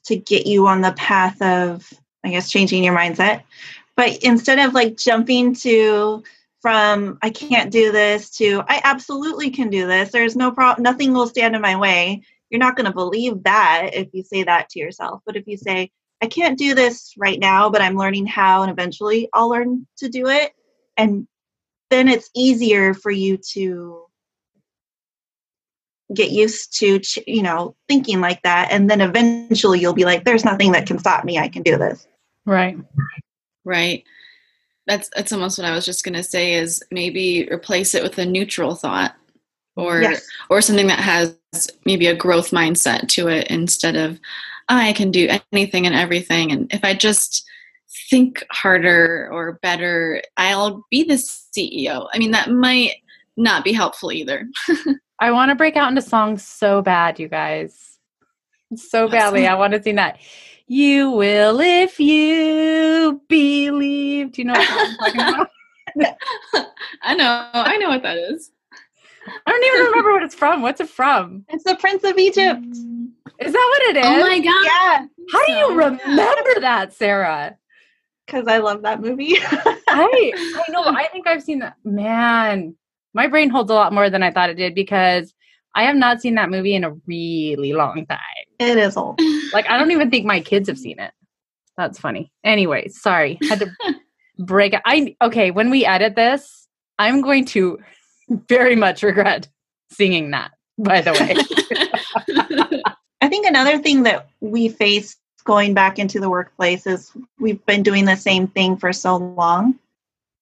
to 0.06 0.16
get 0.16 0.46
you 0.46 0.66
on 0.66 0.80
the 0.80 0.92
path 0.92 1.40
of, 1.42 1.88
I 2.24 2.30
guess, 2.30 2.50
changing 2.50 2.82
your 2.82 2.96
mindset. 2.96 3.42
But 3.96 4.22
instead 4.22 4.59
of 4.59 4.74
like 4.74 4.96
jumping 4.96 5.54
to 5.56 6.22
from 6.61 7.18
I 7.22 7.30
can't 7.30 7.70
do 7.70 7.92
this 7.92 8.30
to 8.38 8.62
I 8.68 8.80
absolutely 8.85 9.50
can 9.50 9.70
do 9.70 9.87
this. 9.87 10.11
There's 10.11 10.37
no 10.37 10.50
problem. 10.50 10.82
Nothing 10.82 11.12
will 11.12 11.28
stand 11.28 11.54
in 11.54 11.62
my 11.62 11.76
way. 11.76 12.22
You're 12.50 12.61
not 12.61 12.76
going 12.76 12.87
to 12.87 12.92
believe 12.92 13.42
that 13.44 13.90
if 13.92 14.09
you 14.12 14.22
say 14.22 14.42
that 14.44 14.68
to 14.70 14.78
yourself. 14.78 15.22
But 15.24 15.37
if 15.37 15.46
you 15.46 15.56
say 15.56 15.90
I 16.22 16.26
can't 16.26 16.59
do 16.59 16.74
this 16.74 17.12
right 17.18 17.38
now, 17.38 17.68
but 17.68 17.82
I'm 17.82 17.96
learning 17.96 18.26
how, 18.26 18.62
and 18.62 18.70
eventually 18.70 19.28
I'll 19.35 19.50
learn 19.50 19.87
to 19.98 20.09
do 20.09 20.28
it, 20.28 20.52
and 20.96 21.26
then 21.90 22.09
it's 22.09 22.30
easier 22.35 22.94
for 22.94 23.11
you 23.11 23.38
to 23.52 24.02
get 26.14 26.30
used 26.30 26.78
to 26.78 27.00
you 27.26 27.42
know 27.42 27.74
thinking 27.88 28.20
like 28.20 28.40
that 28.42 28.68
and 28.70 28.88
then 28.88 29.00
eventually 29.00 29.80
you'll 29.80 29.92
be 29.92 30.04
like 30.04 30.24
there's 30.24 30.44
nothing 30.44 30.70
that 30.70 30.87
can 30.87 31.00
stop 31.00 31.24
me 31.24 31.37
i 31.37 31.48
can 31.48 31.64
do 31.64 31.76
this 31.76 32.06
right 32.44 32.78
right 33.66 34.05
that's 34.87 35.11
that's 35.14 35.33
almost 35.33 35.59
what 35.59 35.66
I 35.66 35.74
was 35.74 35.85
just 35.85 36.05
going 36.05 36.14
to 36.14 36.22
say 36.22 36.55
is 36.55 36.83
maybe 36.90 37.48
replace 37.50 37.94
it 37.94 38.02
with 38.02 38.18
a 38.18 38.24
neutral 38.24 38.74
thought 38.74 39.14
or 39.76 40.00
yes. 40.00 40.26
or 40.48 40.61
something 40.61 40.87
that 40.87 41.00
has 41.00 41.37
maybe 41.85 42.07
a 42.07 42.16
growth 42.16 42.50
mindset 42.50 43.09
to 43.09 43.29
it 43.29 43.48
instead 43.48 43.96
of 43.96 44.18
I 44.68 44.92
can 44.92 45.11
do 45.11 45.29
anything 45.52 45.87
and 45.87 45.94
everything 45.94 46.52
and 46.52 46.72
if 46.72 46.85
I 46.85 46.94
just 46.94 47.44
think 48.11 48.44
harder 48.50 49.29
or 49.33 49.59
better 49.62 50.22
I'll 50.37 50.85
be 50.90 51.02
the 51.02 51.14
CEO. 51.14 52.09
I 52.12 52.18
mean 52.18 52.31
that 52.31 52.50
might 52.50 52.92
not 53.37 53.64
be 53.64 53.72
helpful 53.72 54.12
either. 54.12 54.48
I 55.18 55.31
want 55.31 55.50
to 55.50 55.55
break 55.55 55.76
out 55.76 55.88
into 55.88 56.02
songs 56.02 56.44
so 56.44 56.83
bad, 56.83 57.18
you 57.18 57.29
guys. 57.29 57.98
So 58.74 59.09
badly. 59.09 59.46
I 59.46 59.55
want 59.55 59.72
to 59.72 59.83
sing 59.83 59.96
that. 59.96 60.18
You 60.68 61.11
will 61.12 61.61
if 61.61 62.00
you 62.00 63.22
believe. 63.29 64.33
Do 64.33 64.42
you 64.42 64.46
know 64.46 64.55
what 64.55 64.68
I'm 64.68 64.96
talking 64.96 65.20
about? 65.20 65.48
I 67.02 67.14
know. 67.14 67.50
I 67.52 67.76
know 67.76 67.88
what 67.88 68.02
that 68.02 68.18
is. 68.18 68.50
I 69.29 69.50
don't 69.50 69.64
even 69.64 69.87
remember 69.87 70.12
what 70.12 70.22
it's 70.24 70.35
from. 70.35 70.62
What's 70.62 70.81
it 70.81 70.88
from? 70.88 71.44
It's 71.48 71.64
the 71.64 71.76
Prince 71.76 72.05
of 72.05 72.18
Egypt. 72.18 72.62
Mm. 72.62 73.11
Is 73.40 73.52
that 73.52 73.68
what 73.70 73.96
it 73.96 73.96
is? 73.98 74.07
Oh 74.07 74.20
my 74.20 74.38
god. 74.38 74.64
Yeah. 74.64 75.07
How 75.33 75.46
do 75.46 75.52
you 75.52 75.68
remember 75.68 76.61
that, 76.61 76.92
Sarah? 76.92 77.57
Because 78.24 78.48
I 78.48 78.59
love 78.59 78.83
that 78.83 79.00
movie. 79.00 79.37
I 79.38 79.81
I 79.88 80.64
know. 80.70 80.85
I 80.85 81.09
think 81.12 81.26
I've 81.26 81.42
seen 81.42 81.61
that. 81.61 81.74
Man, 81.85 82.74
my 83.14 83.29
brain 83.29 83.50
holds 83.50 83.70
a 83.70 83.74
lot 83.74 83.92
more 83.92 84.11
than 84.11 84.22
I 84.22 84.33
thought 84.33 84.50
it 84.50 84.55
did 84.55 84.74
because 84.74 85.33
I 85.74 85.85
have 85.85 85.96
not 85.96 86.20
seen 86.20 86.35
that 86.37 86.50
movie 86.50 86.74
in 86.74 86.85
a 86.85 86.90
really 87.07 87.72
long 87.72 88.07
time. 88.07 88.18
It 88.59 88.79
is 88.79 88.97
old. 88.97 89.21
Like 89.53 89.69
I 89.69 89.79
don't 89.79 89.90
even 89.90 90.11
think 90.11 90.27
my 90.27 90.40
kids 90.40 90.69
have 90.69 90.79
seen 90.79 90.99
it. 90.99 91.12
That's 91.77 91.99
funny. 91.99 92.33
Anyway, 92.45 92.88
sorry. 92.88 93.38
Had 93.49 93.61
to 93.61 93.71
break 94.38 94.75
it. 94.75 94.83
I 94.85 95.16
okay, 95.23 95.51
when 95.51 95.71
we 95.71 95.85
edit 95.85 96.16
this, 96.16 96.66
I'm 96.99 97.21
going 97.21 97.45
to 97.47 97.79
very 98.49 98.77
much 98.77 99.03
regret 99.03 99.49
singing 99.90 100.31
that, 100.31 100.53
by 100.79 101.01
the 101.01 101.12
way. 101.12 102.83
I 103.21 103.29
think 103.29 103.47
another 103.47 103.79
thing 103.79 104.05
that 104.05 104.29
we 104.40 104.69
face 104.69 105.16
going 105.45 105.75
back 105.75 105.99
into 105.99 106.21
the 106.21 106.29
workplace 106.29 106.87
is 106.87 107.12
we've 107.38 107.64
been 107.66 107.83
doing 107.83 108.05
the 108.05 108.16
same 108.16 108.47
thing 108.49 108.77
for 108.77 108.92
so 108.92 109.16
long 109.16 109.79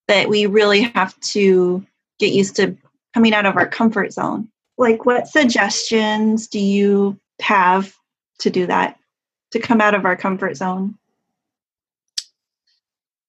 that 0.09 0.29
we 0.29 0.47
really 0.47 0.83
have 0.83 1.19
to 1.21 1.85
get 2.19 2.33
used 2.33 2.57
to 2.57 2.77
coming 3.13 3.35
out 3.35 3.47
of 3.47 3.57
our 3.57 3.67
comfort 3.67 4.13
zone 4.13 4.49
like 4.79 5.05
what 5.05 5.29
suggestions 5.29 6.47
do 6.49 6.59
you 6.59 7.19
have 7.41 7.95
to 8.41 8.51
do 8.51 8.67
that 8.67 8.99
to 9.53 9.59
come 9.59 9.81
out 9.81 9.95
of 9.95 10.05
our 10.05 10.17
comfort 10.17 10.57
zone. 10.57 10.97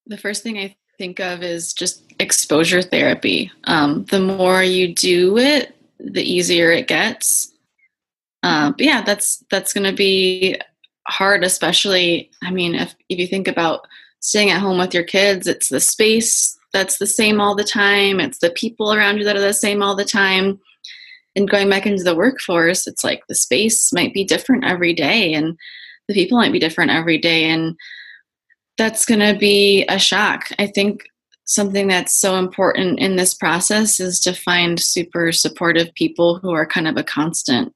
The 0.07 0.17
first 0.17 0.43
thing 0.43 0.57
i 0.57 0.75
think 0.97 1.19
of 1.19 1.43
is 1.43 1.73
just 1.73 2.03
exposure 2.19 2.81
therapy. 2.81 3.51
Um, 3.65 4.05
the 4.05 4.19
more 4.19 4.63
you 4.63 4.93
do 4.93 5.37
it 5.37 5.75
the 5.99 6.23
easier 6.23 6.71
it 6.71 6.87
gets. 6.87 7.53
Uh, 8.43 8.71
but 8.71 8.81
yeah 8.81 9.01
that's 9.01 9.43
that's 9.49 9.73
going 9.73 9.89
to 9.89 9.95
be 9.95 10.59
hard 11.07 11.43
especially 11.43 12.31
i 12.43 12.51
mean 12.51 12.73
if, 12.73 12.95
if 13.09 13.19
you 13.19 13.27
think 13.27 13.47
about 13.47 13.87
staying 14.19 14.49
at 14.49 14.61
home 14.61 14.77
with 14.77 14.93
your 14.93 15.03
kids 15.03 15.47
it's 15.47 15.69
the 15.69 15.79
space 15.79 16.55
that's 16.75 16.97
the 16.97 17.07
same 17.07 17.39
all 17.39 17.55
the 17.55 17.63
time. 17.63 18.19
It's 18.19 18.39
the 18.39 18.49
people 18.49 18.93
around 18.93 19.17
you 19.17 19.23
that 19.23 19.37
are 19.37 19.41
the 19.41 19.53
same 19.53 19.81
all 19.81 19.95
the 19.95 20.03
time 20.03 20.59
and 21.36 21.50
going 21.50 21.69
back 21.69 21.86
into 21.86 22.04
the 22.04 22.15
workforce 22.15 22.88
it's 22.88 23.04
like 23.04 23.21
the 23.28 23.36
space 23.36 23.91
might 23.93 24.13
be 24.13 24.24
different 24.24 24.63
every 24.63 24.93
day 24.93 25.34
and 25.34 25.58
the 26.08 26.13
people 26.13 26.38
might 26.38 26.52
be 26.52 26.60
different 26.60 26.91
every 26.91 27.17
day 27.17 27.45
and 27.45 27.76
that's 28.78 29.06
going 29.06 29.21
to 29.21 29.38
be 29.38 29.86
a 29.88 29.98
shock. 29.98 30.50
I 30.60 30.67
think 30.67 31.04
something 31.45 31.88
that's 31.88 32.15
so 32.15 32.38
important 32.38 33.00
in 33.00 33.15
this 33.15 33.34
process 33.34 34.00
is 34.00 34.19
to 34.21 34.34
find 34.34 34.80
super 34.80 35.32
supportive 35.32 35.93
people 35.93 36.39
who 36.39 36.52
are 36.52 36.65
kind 36.65 36.88
of 36.88 36.98
a 36.98 37.04
constant 37.04 37.71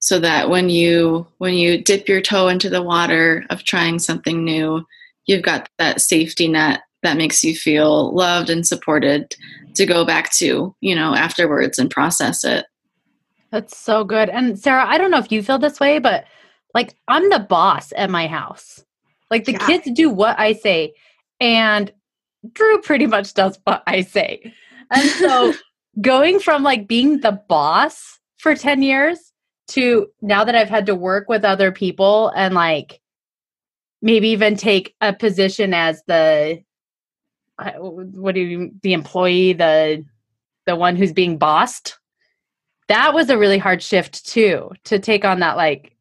so 0.00 0.18
that 0.20 0.50
when 0.50 0.68
you 0.68 1.26
when 1.38 1.54
you 1.54 1.82
dip 1.82 2.06
your 2.06 2.20
toe 2.20 2.48
into 2.48 2.68
the 2.68 2.82
water 2.82 3.44
of 3.48 3.64
trying 3.64 3.98
something 3.98 4.44
new 4.44 4.84
you've 5.26 5.42
got 5.42 5.68
that 5.78 6.02
safety 6.02 6.46
net 6.46 6.82
that 7.02 7.16
makes 7.16 7.42
you 7.42 7.54
feel 7.54 8.14
loved 8.14 8.50
and 8.50 8.66
supported 8.66 9.34
to 9.74 9.86
go 9.86 10.04
back 10.04 10.30
to 10.30 10.74
you 10.82 10.94
know 10.94 11.14
afterwards 11.14 11.78
and 11.78 11.90
process 11.90 12.44
it 12.44 12.66
that's 13.50 13.76
so 13.76 14.04
good. 14.04 14.28
And 14.28 14.58
Sarah, 14.58 14.84
I 14.86 14.98
don't 14.98 15.10
know 15.10 15.18
if 15.18 15.32
you 15.32 15.42
feel 15.42 15.58
this 15.58 15.80
way, 15.80 15.98
but 15.98 16.24
like 16.74 16.94
I'm 17.08 17.28
the 17.30 17.40
boss 17.40 17.92
at 17.96 18.10
my 18.10 18.26
house. 18.26 18.84
Like 19.30 19.44
the 19.44 19.52
yeah. 19.52 19.66
kids 19.66 19.90
do 19.92 20.10
what 20.10 20.38
I 20.38 20.52
say, 20.52 20.94
and 21.40 21.92
Drew 22.52 22.80
pretty 22.80 23.06
much 23.06 23.34
does 23.34 23.58
what 23.64 23.82
I 23.86 24.02
say. 24.02 24.54
And 24.90 25.08
so 25.10 25.52
going 26.00 26.40
from 26.40 26.62
like 26.62 26.88
being 26.88 27.20
the 27.20 27.40
boss 27.48 28.18
for 28.38 28.54
10 28.54 28.82
years 28.82 29.32
to 29.68 30.08
now 30.22 30.44
that 30.44 30.54
I've 30.54 30.70
had 30.70 30.86
to 30.86 30.94
work 30.94 31.28
with 31.28 31.44
other 31.44 31.72
people 31.72 32.32
and 32.34 32.54
like 32.54 33.00
maybe 34.00 34.28
even 34.28 34.56
take 34.56 34.94
a 35.00 35.12
position 35.12 35.74
as 35.74 36.02
the 36.06 36.62
what 37.78 38.34
do 38.34 38.40
you 38.40 38.70
the 38.82 38.92
employee 38.92 39.52
the 39.52 40.04
the 40.66 40.76
one 40.76 40.96
who's 40.96 41.12
being 41.12 41.38
bossed 41.38 41.98
that 42.88 43.14
was 43.14 43.30
a 43.30 43.38
really 43.38 43.58
hard 43.58 43.82
shift 43.82 44.26
too 44.26 44.70
to 44.84 44.98
take 44.98 45.24
on 45.24 45.40
that 45.40 45.56
like 45.56 45.94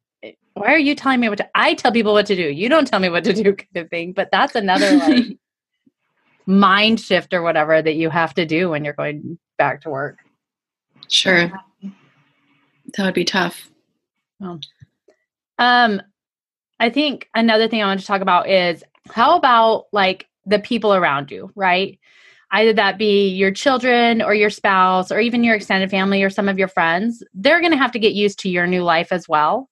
why 0.53 0.73
are 0.73 0.79
you 0.79 0.95
telling 0.95 1.19
me 1.19 1.29
what 1.29 1.37
to 1.37 1.49
i 1.55 1.73
tell 1.73 1.91
people 1.91 2.13
what 2.13 2.25
to 2.25 2.35
do 2.35 2.49
you 2.49 2.67
don't 2.67 2.87
tell 2.87 2.99
me 2.99 3.09
what 3.09 3.23
to 3.23 3.33
do 3.33 3.43
kind 3.55 3.77
of 3.77 3.89
thing 3.89 4.11
but 4.11 4.29
that's 4.31 4.55
another 4.55 4.97
like 4.97 5.37
mind 6.47 6.99
shift 6.99 7.33
or 7.33 7.41
whatever 7.41 7.81
that 7.81 7.95
you 7.95 8.09
have 8.09 8.33
to 8.33 8.45
do 8.45 8.69
when 8.69 8.85
you're 8.85 8.93
going 8.93 9.37
back 9.57 9.81
to 9.81 9.89
work. 9.89 10.19
Sure. 11.09 11.51
That 12.95 13.03
would 13.03 13.13
be 13.13 13.25
tough. 13.25 13.69
well, 14.39 14.59
um 15.59 16.01
i 16.79 16.89
think 16.89 17.27
another 17.33 17.67
thing 17.67 17.81
i 17.81 17.85
want 17.85 17.99
to 17.99 18.05
talk 18.05 18.21
about 18.21 18.47
is 18.47 18.83
how 19.09 19.35
about 19.35 19.87
like 19.91 20.27
the 20.45 20.59
people 20.59 20.93
around 20.93 21.31
you 21.31 21.51
right 21.55 21.99
either 22.51 22.73
that 22.73 22.97
be 22.97 23.29
your 23.29 23.51
children 23.51 24.21
or 24.21 24.33
your 24.33 24.49
spouse 24.49 25.11
or 25.11 25.19
even 25.19 25.43
your 25.43 25.55
extended 25.55 25.89
family 25.89 26.23
or 26.23 26.29
some 26.29 26.47
of 26.47 26.57
your 26.57 26.67
friends, 26.67 27.23
they're 27.33 27.59
going 27.59 27.71
to 27.71 27.77
have 27.77 27.91
to 27.91 27.99
get 27.99 28.13
used 28.13 28.39
to 28.39 28.49
your 28.49 28.67
new 28.67 28.83
life 28.83 29.11
as 29.11 29.27
well. 29.27 29.69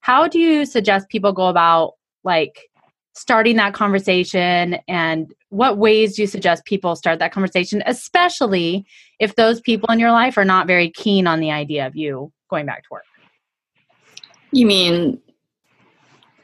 How 0.00 0.28
do 0.28 0.38
you 0.38 0.64
suggest 0.64 1.08
people 1.08 1.32
go 1.32 1.48
about 1.48 1.94
like 2.24 2.68
starting 3.14 3.56
that 3.56 3.74
conversation 3.74 4.78
and 4.88 5.34
what 5.50 5.76
ways 5.76 6.16
do 6.16 6.22
you 6.22 6.28
suggest 6.28 6.64
people 6.64 6.96
start 6.96 7.18
that 7.18 7.32
conversation 7.32 7.82
especially 7.86 8.86
if 9.18 9.36
those 9.36 9.60
people 9.60 9.90
in 9.92 9.98
your 9.98 10.12
life 10.12 10.38
are 10.38 10.44
not 10.44 10.66
very 10.66 10.90
keen 10.90 11.26
on 11.26 11.40
the 11.40 11.50
idea 11.50 11.86
of 11.86 11.94
you 11.94 12.32
going 12.48 12.64
back 12.64 12.82
to 12.82 12.88
work 12.90 13.04
you 14.50 14.66
mean 14.66 15.20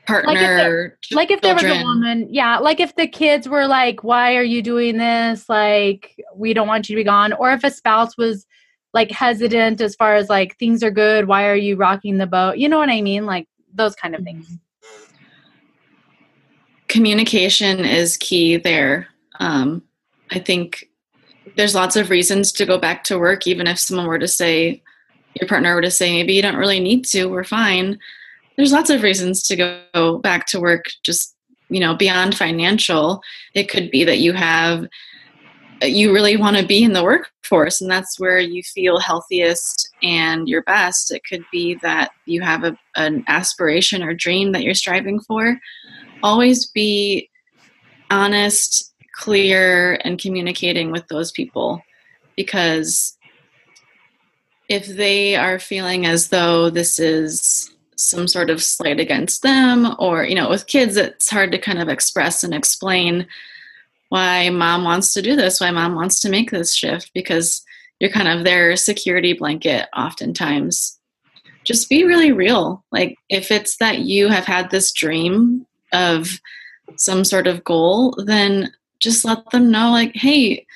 partner 0.09 0.33
like 0.33 0.41
if, 0.41 0.57
there, 0.57 0.99
like 1.13 1.31
if 1.31 1.41
there 1.43 1.55
was 1.55 1.65
a 1.65 1.83
woman 1.83 2.27
yeah 2.31 2.57
like 2.57 2.81
if 2.81 2.97
the 2.97 3.07
kids 3.07 3.47
were 3.47 3.67
like 3.67 4.03
why 4.03 4.37
are 4.37 4.43
you 4.43 4.63
doing 4.63 4.97
this? 4.97 5.49
Like 5.51 6.19
we 6.35 6.55
don't 6.55 6.67
want 6.67 6.89
you 6.89 6.97
to 6.97 7.01
be 7.01 7.05
gone. 7.05 7.35
Or 7.35 7.53
if 7.53 7.63
a 7.63 7.71
spouse 7.71 8.17
was 8.17 8.47
like 8.95 9.11
hesitant 9.11 9.83
as 9.83 9.95
far 9.95 10.15
as 10.15 10.31
like 10.31 10.57
things 10.57 10.83
are 10.83 10.91
good. 10.91 11.29
Why 11.29 11.47
are 11.47 11.55
you 11.55 11.77
rocking 11.77 12.17
the 12.17 12.27
boat? 12.27 12.57
You 12.57 12.71
know 12.71 12.79
what 12.79 12.89
i 12.89 13.03
mean? 13.03 13.27
Like 13.27 13.47
those 13.75 13.95
kind 13.95 14.15
of 14.15 14.25
things. 14.25 14.47
Mm-hmm. 14.47 14.55
Communication 16.89 17.81
is 17.81 18.17
key 18.17 18.57
there. 18.57 19.09
Um, 19.41 19.83
I 20.31 20.39
think 20.39 20.89
there's 21.57 21.75
lots 21.75 21.97
of 21.97 22.09
reasons 22.09 22.51
to 22.53 22.65
go 22.65 22.79
back 22.79 23.05
to 23.05 23.19
work, 23.19 23.47
even 23.47 23.67
if 23.67 23.79
someone 23.79 24.07
were 24.07 24.19
to 24.19 24.29
say, 24.29 24.83
your 25.39 25.49
partner 25.49 25.75
were 25.75 25.83
to 25.83 25.91
say, 25.91 26.13
maybe 26.13 26.33
you 26.33 26.41
don't 26.41 26.57
really 26.57 26.81
need 26.81 27.05
to, 27.07 27.27
we're 27.27 27.45
fine. 27.45 27.99
There's 28.59 28.73
lots 28.73 28.91
of 28.91 29.03
reasons 29.03 29.43
to 29.45 29.57
go 29.95 30.19
back 30.19 30.47
to 30.49 30.61
work, 30.61 30.85
just, 31.03 31.35
you 31.71 31.81
know, 31.81 31.97
beyond 31.97 32.37
financial. 32.37 33.23
It 33.55 33.71
could 33.71 33.91
be 33.91 34.05
that 34.05 34.19
you 34.19 34.35
have, 34.35 34.85
you 35.81 36.13
really 36.13 36.37
want 36.37 36.59
to 36.59 36.67
be 36.67 36.85
in 36.85 36.93
the 36.93 37.03
workforce, 37.03 37.81
and 37.81 37.91
that's 37.91 38.21
where 38.21 38.39
you 38.39 38.63
feel 38.63 38.99
healthiest 38.99 39.89
and 40.03 40.47
your 40.47 40.63
best. 40.65 41.11
It 41.11 41.23
could 41.27 41.45
be 41.51 41.79
that 41.83 42.11
you 42.27 42.43
have 42.43 42.65
a, 42.65 42.77
an 42.97 43.25
aspiration 43.29 44.03
or 44.03 44.13
dream 44.13 44.53
that 44.53 44.63
you're 44.63 44.75
striving 44.75 45.21
for 45.21 45.59
always 46.23 46.67
be 46.67 47.31
honest, 48.11 48.93
clear, 49.15 49.99
and 50.05 50.19
communicating 50.19 50.91
with 50.91 51.07
those 51.09 51.31
people 51.33 51.83
because 52.37 53.17
if 54.69 54.87
they 54.87 55.35
are 55.35 55.59
feeling 55.59 56.07
as 56.07 56.29
though 56.29 56.71
this 56.71 56.99
is 56.99 57.71
some 57.99 58.29
sort 58.29 58.51
of 58.51 58.63
slight 58.63 59.01
against 59.01 59.43
them 59.43 59.95
or 59.99 60.25
you 60.25 60.35
know 60.35 60.49
with 60.49 60.67
kids 60.67 60.97
it's 60.97 61.31
hard 61.31 61.51
to 61.53 61.59
kind 61.59 61.81
of 61.81 61.89
express 61.89 62.45
and 62.45 62.55
explain 62.55 63.27
why 64.09 64.49
mom 64.51 64.85
wants 64.85 65.13
to 65.13 65.23
do 65.23 65.37
this 65.37 65.61
why 65.61 65.71
mom 65.71 65.95
wants 65.95 66.21
to 66.21 66.31
make 66.31 66.51
this 66.51 66.75
shift 66.75 67.11
because 67.15 67.63
you're 68.01 68.11
kind 68.11 68.29
of 68.29 68.45
their 68.45 68.77
security 68.77 69.33
blanket 69.33 69.89
oftentimes 69.97 70.99
just 71.65 71.89
be 71.89 72.05
really 72.05 72.33
real 72.33 72.85
like 72.93 73.17
if 73.29 73.51
it's 73.51 73.77
that 73.79 73.99
you 74.01 74.29
have 74.29 74.45
had 74.45 74.71
this 74.71 74.93
dream 74.93 75.67
of 75.93 76.41
some 76.97 77.25
sort 77.25 77.47
of 77.47 77.65
goal, 77.65 78.15
then 78.25 78.73
just 79.01 79.25
let 79.25 79.49
them 79.51 79.71
know, 79.71 79.91
like, 79.91 80.15
hey, 80.15 80.67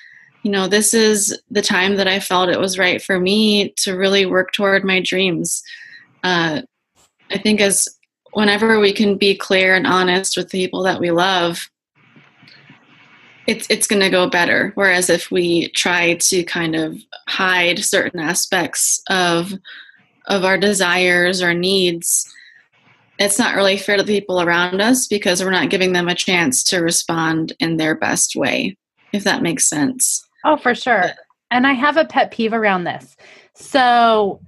you 0.42 0.50
know, 0.50 0.68
this 0.68 0.92
is 0.92 1.40
the 1.50 1.62
time 1.62 1.96
that 1.96 2.08
I 2.08 2.20
felt 2.20 2.48
it 2.48 2.60
was 2.60 2.78
right 2.78 3.00
for 3.00 3.18
me 3.18 3.70
to 3.78 3.96
really 3.96 4.26
work 4.26 4.52
toward 4.52 4.84
my 4.84 5.00
dreams. 5.00 5.62
Uh, 6.22 6.62
I 7.32 7.38
think 7.38 7.60
as 7.60 7.88
whenever 8.32 8.78
we 8.78 8.92
can 8.92 9.16
be 9.16 9.34
clear 9.34 9.74
and 9.74 9.86
honest 9.86 10.36
with 10.36 10.50
the 10.50 10.58
people 10.58 10.82
that 10.82 11.00
we 11.00 11.10
love, 11.10 11.68
it's 13.46 13.66
it's 13.70 13.86
going 13.86 14.02
to 14.02 14.10
go 14.10 14.28
better. 14.28 14.72
Whereas 14.74 15.10
if 15.10 15.30
we 15.30 15.68
try 15.70 16.14
to 16.14 16.44
kind 16.44 16.74
of 16.76 16.98
hide 17.28 17.78
certain 17.80 18.20
aspects 18.20 19.02
of 19.08 19.52
of 20.26 20.44
our 20.44 20.58
desires 20.58 21.42
or 21.42 21.52
needs, 21.52 22.32
it's 23.18 23.38
not 23.38 23.56
really 23.56 23.76
fair 23.76 23.96
to 23.96 24.02
the 24.02 24.12
people 24.12 24.40
around 24.40 24.80
us 24.80 25.06
because 25.06 25.42
we're 25.42 25.50
not 25.50 25.70
giving 25.70 25.92
them 25.92 26.08
a 26.08 26.14
chance 26.14 26.62
to 26.64 26.78
respond 26.78 27.52
in 27.58 27.76
their 27.76 27.94
best 27.94 28.36
way, 28.36 28.76
if 29.12 29.24
that 29.24 29.42
makes 29.42 29.68
sense. 29.68 30.24
Oh, 30.44 30.56
for 30.56 30.74
sure. 30.74 31.10
And 31.50 31.66
I 31.66 31.72
have 31.72 31.96
a 31.96 32.04
pet 32.04 32.30
peeve 32.30 32.52
around 32.52 32.84
this. 32.84 33.16
So, 33.54 34.40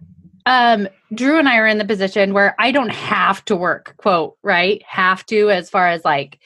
um, 0.47 0.89
Drew 1.15 1.39
and 1.39 1.49
I 1.49 1.59
are 1.59 1.67
in 1.67 1.79
the 1.79 1.85
position 1.85 2.35
where 2.35 2.55
I 2.59 2.71
don't 2.73 2.93
have 2.93 3.45
to 3.47 3.57
work, 3.57 3.95
quote, 3.97 4.37
right? 4.43 4.83
Have 4.87 5.25
to, 5.27 5.51
as 5.51 5.71
far 5.71 5.89
as 5.89 6.05
like 6.05 6.39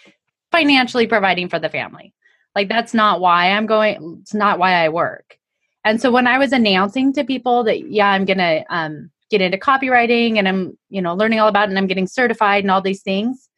financially 0.52 1.06
providing 1.06 1.48
for 1.48 1.58
the 1.58 1.68
family. 1.68 2.14
Like, 2.54 2.68
that's 2.68 2.94
not 2.94 3.20
why 3.20 3.50
I'm 3.50 3.66
going, 3.66 4.18
it's 4.22 4.34
not 4.34 4.58
why 4.58 4.72
I 4.72 4.88
work. 4.88 5.38
And 5.84 6.00
so, 6.00 6.10
when 6.10 6.26
I 6.26 6.38
was 6.38 6.52
announcing 6.52 7.12
to 7.14 7.24
people 7.24 7.64
that, 7.64 7.90
yeah, 7.90 8.08
I'm 8.08 8.24
going 8.24 8.38
to, 8.38 8.64
um, 8.68 9.10
get 9.30 9.40
into 9.40 9.58
copywriting 9.58 10.38
and 10.38 10.48
I'm, 10.48 10.78
you 10.88 11.02
know, 11.02 11.14
learning 11.14 11.40
all 11.40 11.48
about 11.48 11.68
it 11.68 11.70
and 11.70 11.78
I'm 11.78 11.86
getting 11.86 12.06
certified 12.06 12.64
and 12.64 12.70
all 12.70 12.80
these 12.80 13.02
things. 13.02 13.48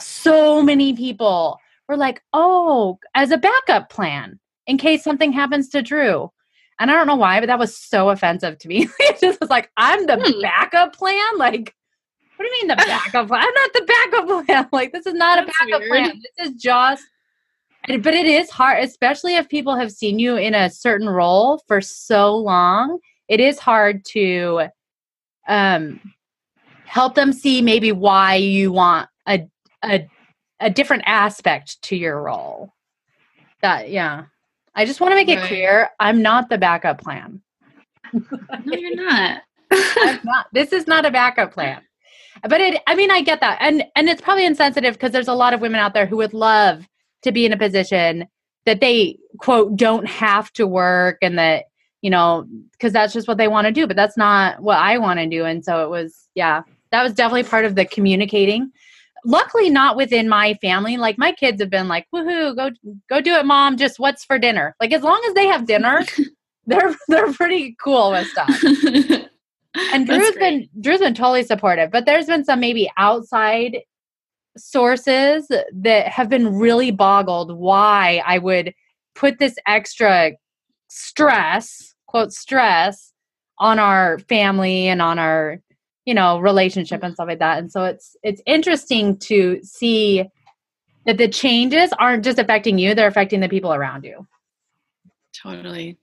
So 0.00 0.62
many 0.62 0.94
people 0.94 1.58
were 1.88 1.96
like, 1.96 2.22
"Oh, 2.32 2.98
as 3.14 3.30
a 3.30 3.38
backup 3.38 3.90
plan 3.90 4.40
in 4.66 4.78
case 4.78 5.04
something 5.04 5.32
happens 5.32 5.68
to 5.70 5.82
Drew." 5.82 6.30
And 6.80 6.90
I 6.90 6.94
don't 6.94 7.06
know 7.06 7.16
why, 7.16 7.40
but 7.40 7.46
that 7.46 7.58
was 7.58 7.76
so 7.76 8.10
offensive 8.10 8.58
to 8.58 8.68
me. 8.68 8.88
it 8.98 9.20
just 9.20 9.40
was 9.40 9.50
like, 9.50 9.70
"I'm 9.76 10.06
the 10.06 10.16
hmm. 10.16 10.40
backup 10.40 10.96
plan?" 10.96 11.38
Like, 11.38 11.74
what 12.36 12.44
do 12.44 12.50
you 12.50 12.62
mean 12.62 12.68
the 12.68 12.76
backup 12.86 13.28
plan? 13.28 13.42
I'm 13.42 13.54
not 13.54 13.72
the 13.72 13.84
backup 13.86 14.46
plan. 14.46 14.68
Like, 14.72 14.92
this 14.92 15.06
is 15.06 15.14
not 15.14 15.36
That's 15.36 15.56
a 15.60 15.64
backup 15.64 15.80
weird. 15.82 16.04
plan. 16.04 16.22
This 16.36 16.48
is 16.48 16.60
just 16.60 17.04
but 17.86 18.14
it 18.14 18.26
is 18.26 18.50
hard, 18.50 18.82
especially 18.82 19.36
if 19.36 19.48
people 19.48 19.76
have 19.76 19.92
seen 19.92 20.18
you 20.18 20.36
in 20.36 20.54
a 20.54 20.70
certain 20.70 21.08
role 21.08 21.62
for 21.68 21.80
so 21.80 22.34
long. 22.34 22.98
It 23.28 23.40
is 23.40 23.58
hard 23.58 24.04
to 24.06 24.68
um, 25.48 26.00
help 26.86 27.14
them 27.14 27.32
see 27.32 27.60
maybe 27.60 27.92
why 27.92 28.36
you 28.36 28.72
want 28.72 29.08
a 29.28 29.46
a 29.84 30.08
a 30.60 30.70
different 30.70 31.02
aspect 31.06 31.82
to 31.82 31.96
your 31.96 32.22
role. 32.22 32.72
That 33.60 33.90
yeah. 33.90 34.24
I 34.74 34.84
just 34.84 35.00
want 35.00 35.12
to 35.12 35.16
make 35.16 35.28
right. 35.28 35.38
it 35.38 35.46
clear 35.46 35.90
I'm 36.00 36.22
not 36.22 36.48
the 36.48 36.58
backup 36.58 37.00
plan. 37.00 37.40
no, 38.12 38.22
you're 38.66 38.96
not. 38.96 39.42
Not. 40.24 40.46
This 40.52 40.72
is 40.72 40.86
not 40.86 41.04
a 41.04 41.10
backup 41.10 41.52
plan. 41.52 41.82
But 42.48 42.60
it 42.60 42.80
I 42.86 42.94
mean 42.94 43.10
I 43.10 43.22
get 43.22 43.40
that. 43.40 43.58
And 43.60 43.82
and 43.96 44.08
it's 44.08 44.20
probably 44.20 44.44
insensitive 44.44 44.94
because 44.94 45.10
there's 45.10 45.26
a 45.26 45.34
lot 45.34 45.52
of 45.52 45.60
women 45.60 45.80
out 45.80 45.94
there 45.94 46.06
who 46.06 46.18
would 46.18 46.34
love 46.34 46.86
to 47.22 47.32
be 47.32 47.44
in 47.44 47.52
a 47.52 47.56
position 47.56 48.28
that 48.66 48.80
they 48.80 49.18
quote 49.38 49.74
don't 49.74 50.06
have 50.06 50.52
to 50.52 50.66
work 50.66 51.18
and 51.22 51.38
that 51.38 51.64
you 52.04 52.10
know, 52.10 52.46
because 52.72 52.92
that's 52.92 53.14
just 53.14 53.26
what 53.26 53.38
they 53.38 53.48
want 53.48 53.66
to 53.66 53.72
do, 53.72 53.86
but 53.86 53.96
that's 53.96 54.18
not 54.18 54.62
what 54.62 54.76
I 54.76 54.98
want 54.98 55.20
to 55.20 55.26
do. 55.26 55.46
And 55.46 55.64
so 55.64 55.82
it 55.84 55.88
was, 55.88 56.28
yeah, 56.34 56.60
that 56.92 57.02
was 57.02 57.14
definitely 57.14 57.44
part 57.44 57.64
of 57.64 57.76
the 57.76 57.86
communicating. 57.86 58.70
Luckily, 59.24 59.70
not 59.70 59.96
within 59.96 60.28
my 60.28 60.54
family. 60.54 60.96
Like 60.96 61.18
my 61.18 61.32
kids 61.32 61.60
have 61.60 61.70
been 61.70 61.88
like, 61.88 62.06
"Woohoo, 62.14 62.56
go 62.56 62.70
go 63.08 63.20
do 63.20 63.34
it, 63.34 63.46
mom! 63.46 63.76
Just 63.76 63.98
what's 63.98 64.24
for 64.24 64.38
dinner?" 64.38 64.76
Like 64.80 64.92
as 64.92 65.02
long 65.02 65.22
as 65.26 65.34
they 65.34 65.46
have 65.46 65.66
dinner, 65.66 66.04
they're 66.66 66.94
they're 67.08 67.32
pretty 67.32 67.76
cool 67.82 68.10
with 68.12 68.26
stuff. 68.28 68.50
and 69.92 70.06
Drew's 70.06 70.36
been 70.36 70.68
Drew's 70.80 71.00
been 71.00 71.14
totally 71.14 71.42
supportive, 71.42 71.90
but 71.90 72.06
there's 72.06 72.26
been 72.26 72.44
some 72.44 72.60
maybe 72.60 72.90
outside 72.96 73.78
sources 74.56 75.48
that 75.72 76.08
have 76.08 76.28
been 76.28 76.56
really 76.56 76.90
boggled 76.90 77.56
why 77.56 78.22
I 78.24 78.38
would 78.38 78.72
put 79.14 79.38
this 79.38 79.56
extra 79.66 80.32
stress 80.88 81.94
quote 82.06 82.32
stress 82.32 83.12
on 83.58 83.78
our 83.78 84.18
family 84.28 84.86
and 84.86 85.02
on 85.02 85.18
our 85.18 85.60
you 86.04 86.14
know 86.14 86.38
relationship 86.38 87.02
and 87.02 87.14
stuff 87.14 87.28
like 87.28 87.38
that. 87.38 87.58
And 87.58 87.70
so 87.70 87.84
it's 87.84 88.16
it's 88.22 88.42
interesting 88.46 89.16
to 89.18 89.60
see 89.62 90.24
that 91.06 91.18
the 91.18 91.28
changes 91.28 91.92
aren't 91.98 92.24
just 92.24 92.38
affecting 92.38 92.78
you 92.78 92.94
they're 92.94 93.08
affecting 93.08 93.40
the 93.40 93.48
people 93.48 93.72
around 93.72 94.04
you. 94.04 94.26
Totally. 95.32 95.98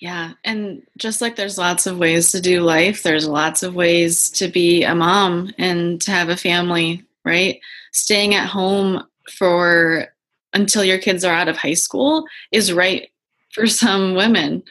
Yeah 0.00 0.32
and 0.44 0.82
just 0.98 1.20
like 1.20 1.36
there's 1.36 1.56
lots 1.56 1.86
of 1.86 1.98
ways 1.98 2.30
to 2.32 2.40
do 2.40 2.60
life 2.60 3.02
there's 3.02 3.26
lots 3.26 3.62
of 3.62 3.74
ways 3.74 4.28
to 4.30 4.48
be 4.48 4.82
a 4.82 4.94
mom 4.94 5.52
and 5.56 6.00
to 6.02 6.10
have 6.10 6.28
a 6.28 6.36
family 6.36 7.04
right? 7.24 7.60
Staying 7.92 8.34
at 8.34 8.48
home 8.48 9.04
for 9.30 10.08
until 10.52 10.84
your 10.84 10.98
kids 10.98 11.24
are 11.24 11.34
out 11.34 11.48
of 11.48 11.56
high 11.56 11.74
school 11.74 12.26
is 12.52 12.72
right 12.72 13.10
for 13.52 13.66
some 13.66 14.14
women. 14.14 14.62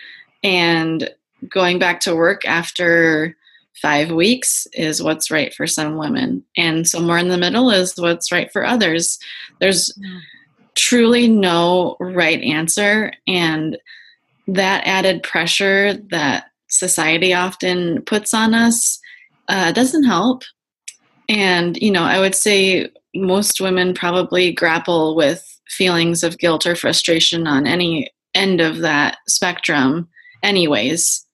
And 0.43 1.09
going 1.49 1.79
back 1.79 1.99
to 2.01 2.15
work 2.15 2.45
after 2.45 3.35
five 3.81 4.11
weeks 4.11 4.67
is 4.73 5.03
what's 5.03 5.31
right 5.31 5.53
for 5.53 5.67
some 5.67 5.97
women. 5.97 6.43
And 6.57 6.87
somewhere 6.87 7.17
in 7.17 7.29
the 7.29 7.37
middle 7.37 7.69
is 7.69 7.93
what's 7.97 8.31
right 8.31 8.51
for 8.51 8.65
others. 8.65 9.19
There's 9.59 9.91
truly 10.75 11.27
no 11.27 11.97
right 11.99 12.41
answer. 12.41 13.11
And 13.27 13.77
that 14.47 14.85
added 14.85 15.23
pressure 15.23 15.93
that 16.11 16.45
society 16.67 17.33
often 17.33 18.01
puts 18.03 18.33
on 18.33 18.53
us 18.53 18.99
uh, 19.47 19.71
doesn't 19.71 20.05
help. 20.05 20.43
And, 21.29 21.77
you 21.77 21.91
know, 21.91 22.03
I 22.03 22.19
would 22.19 22.35
say 22.35 22.89
most 23.15 23.61
women 23.61 23.93
probably 23.93 24.51
grapple 24.51 25.15
with 25.15 25.49
feelings 25.69 26.23
of 26.23 26.37
guilt 26.37 26.65
or 26.65 26.75
frustration 26.75 27.47
on 27.47 27.65
any 27.67 28.11
end 28.35 28.61
of 28.61 28.79
that 28.79 29.17
spectrum 29.27 30.07
anyways. 30.41 31.25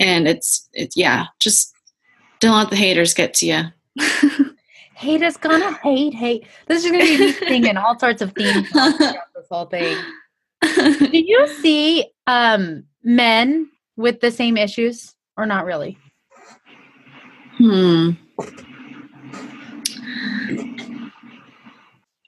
And 0.00 0.26
it's 0.26 0.68
it's 0.72 0.96
yeah, 0.96 1.26
just 1.38 1.72
don't 2.40 2.56
let 2.56 2.70
the 2.70 2.76
haters 2.76 3.14
get 3.14 3.34
to 3.34 3.46
you. 3.46 3.62
hate 4.94 5.22
is 5.22 5.36
gonna 5.36 5.74
hate, 5.74 6.14
hate. 6.14 6.46
This 6.66 6.84
is 6.84 6.90
gonna 6.90 7.04
be 7.04 7.18
me 7.18 7.32
singing 7.48 7.76
all 7.76 7.98
sorts 7.98 8.22
of 8.22 8.32
themes 8.32 8.68
this 8.72 9.14
whole 9.50 9.66
thing. 9.66 9.96
Do 10.62 11.10
you 11.12 11.46
see 11.60 12.06
um, 12.26 12.84
men 13.02 13.70
with 13.96 14.20
the 14.20 14.30
same 14.30 14.56
issues 14.56 15.14
or 15.36 15.46
not 15.46 15.64
really? 15.64 15.98
Hmm. 17.58 18.10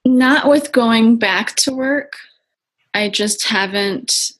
Not 0.04 0.48
with 0.48 0.72
going 0.72 1.16
back 1.16 1.54
to 1.56 1.72
work. 1.74 2.14
I 2.92 3.08
just 3.08 3.46
haven't 3.46 4.32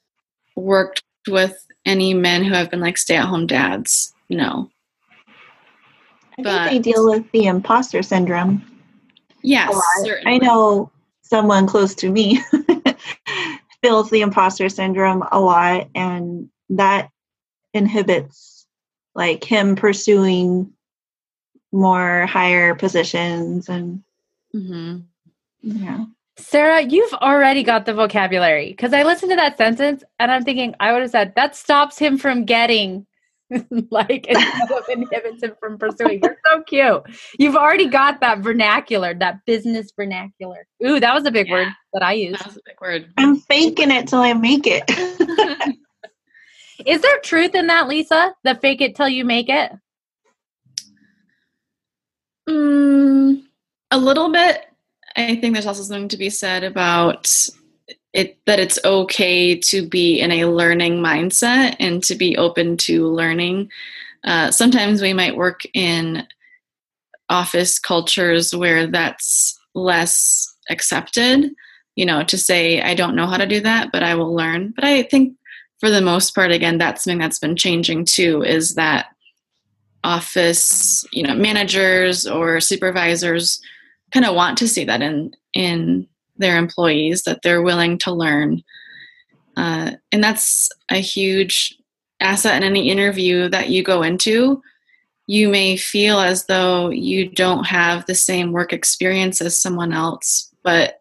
worked 0.57 1.03
with 1.29 1.67
any 1.85 2.15
men 2.15 2.45
who 2.45 2.55
have 2.55 2.71
been 2.71 2.81
like 2.81 2.99
stay 2.99 3.17
at 3.17 3.27
home 3.27 3.47
dads. 3.47 4.15
No. 4.29 4.71
I 6.39 6.43
But- 6.43 6.71
think 6.71 6.85
they 6.85 6.93
deal 6.93 7.09
with 7.09 7.31
the 7.33 7.47
imposter 7.47 8.03
syndrome. 8.03 8.65
Yes, 9.43 9.73
a 9.73 9.77
lot. 9.77 9.85
certainly. 10.07 10.35
I 10.35 10.39
know 10.39 10.91
someone 11.23 11.67
close 11.67 11.95
to 11.97 12.09
me 12.11 12.41
feels 13.83 14.11
the 14.11 14.21
imposter 14.21 14.69
syndrome 14.69 15.25
a 15.33 15.41
lot, 15.41 15.89
and 15.95 16.49
that 16.71 17.11
inhibits 17.75 18.67
like 19.15 19.43
him 19.43 19.75
pursuing 19.77 20.73
more 21.73 22.27
higher 22.27 22.75
positions 22.75 23.69
and 23.69 24.03
mm-hmm. 24.55 24.99
yeah. 25.63 26.05
Sarah, 26.39 26.83
you've 26.83 27.13
already 27.15 27.63
got 27.63 27.87
the 27.87 27.95
vocabulary 27.95 28.71
because 28.71 28.93
I 28.93 29.03
listened 29.03 29.31
to 29.33 29.37
that 29.37 29.59
sentence 29.59 30.03
and 30.19 30.31
I'm 30.31 30.45
thinking 30.45 30.75
I 30.81 30.93
would 30.93 31.03
have 31.03 31.11
said 31.11 31.35
that 31.37 31.55
stops 31.57 31.99
him 31.99 32.19
from 32.19 32.45
getting 32.45 33.07
like 33.91 34.27
instead 34.27 34.83
inhibits 34.91 35.43
him 35.43 35.55
from 35.61 35.77
pursuing. 35.79 36.21
You're 36.23 36.39
so 36.47 36.63
cute. 36.63 37.03
You've 37.39 37.57
already 37.57 37.87
got 37.87 38.21
that 38.21 38.39
vernacular, 38.39 39.15
that 39.15 39.45
business 39.47 39.93
vernacular. 39.95 40.67
Ooh, 40.87 40.99
that 41.01 41.15
was 41.15 41.27
a 41.27 41.31
big 41.31 41.51
word 41.51 41.69
that 41.93 42.03
I 42.03 42.15
used. 42.15 42.41
That 42.41 42.47
was 42.47 42.57
a 42.57 42.61
big 42.65 42.81
word. 42.81 43.13
I'm 43.19 43.37
faking 43.37 43.91
it 43.91 44.09
till 44.09 44.21
I 44.21 44.33
make 44.33 44.67
it. 44.67 44.85
Is 46.87 47.03
there 47.03 47.19
truth 47.21 47.55
in 47.55 47.67
that, 47.69 47.89
Lisa? 47.89 48.35
The 48.45 48.55
fake 48.57 48.81
it 48.81 48.97
till 48.97 49.09
you 49.09 49.25
make 49.25 49.49
it? 49.49 49.71
Mm, 52.49 53.43
a 53.91 53.99
little 53.99 54.33
bit. 54.33 54.65
I 55.17 55.37
think 55.37 55.55
there's 55.55 55.67
also 55.67 55.83
something 55.83 56.09
to 56.09 56.17
be 56.17 56.31
said 56.31 56.65
about 56.65 57.31
it 58.13 58.39
that 58.47 58.61
it's 58.61 58.79
okay 58.85 59.57
to 59.57 59.87
be 59.89 60.21
in 60.21 60.31
a 60.31 60.47
learning 60.47 60.99
mindset 60.99 61.77
and 61.81 62.03
to 62.05 62.15
be 62.15 62.37
open 62.37 62.77
to 62.77 63.07
learning. 63.07 63.71
Uh, 64.25 64.51
sometimes 64.51 65.01
we 65.01 65.13
might 65.13 65.37
work 65.37 65.63
in 65.75 66.27
office 67.29 67.79
cultures 67.79 68.55
where 68.55 68.87
that's 68.87 69.59
less 69.75 70.55
accepted. 70.69 71.51
You 71.97 72.07
know, 72.07 72.23
to 72.25 72.39
say 72.39 72.81
I 72.81 72.95
don't 72.95 73.17
know 73.17 73.27
how 73.27 73.37
to 73.37 73.47
do 73.47 73.61
that, 73.61 73.93
but 73.93 74.03
I 74.03 74.15
will 74.15 74.35
learn. 74.35 74.73
But 74.75 74.85
I 74.85 75.03
think 75.03 75.37
for 75.79 75.91
the 75.91 76.01
most 76.01 76.35
part, 76.35 76.51
again, 76.51 76.79
that's 76.79 77.05
something 77.05 77.19
that's 77.19 77.39
been 77.39 77.57
changing 77.57 78.07
too. 78.07 78.43
Is 78.43 78.75
that 78.75 79.07
office 80.05 81.05
you 81.13 81.23
know 81.23 81.35
managers 81.35 82.27
or 82.27 82.61
supervisors 82.61 83.61
kind 84.13 84.27
of 84.27 84.35
want 84.35 84.59
to 84.59 84.69
see 84.69 84.85
that 84.85 85.03
in 85.03 85.33
in 85.55 86.07
their 86.37 86.57
employees 86.57 87.23
that 87.23 87.41
they're 87.43 87.63
willing 87.63 87.99
to 87.99 88.13
learn. 88.13 88.63
Uh, 89.57 89.93
and 90.11 90.25
that's 90.25 90.69
a 90.91 90.97
huge 90.97 91.77
asset 92.21 92.57
in 92.57 92.63
any 92.63 92.91
interview 92.91 93.49
that 93.49 93.69
you 93.69 93.83
go 93.83 94.03
into. 94.03 94.63
You 95.27 95.49
may 95.49 95.77
feel 95.77 96.19
as 96.19 96.47
though 96.47 96.89
you 96.89 97.29
don't 97.29 97.65
have 97.65 98.07
the 98.07 98.15
same 98.15 98.53
work 98.53 98.73
experience 98.73 99.41
as 99.41 99.57
someone 99.57 99.93
else 99.93 100.53
but 100.63 101.01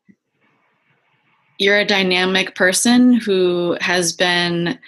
you're 1.58 1.80
a 1.80 1.86
dynamic 1.86 2.56
person 2.56 3.14
who 3.14 3.78
has 3.82 4.14
been 4.14 4.80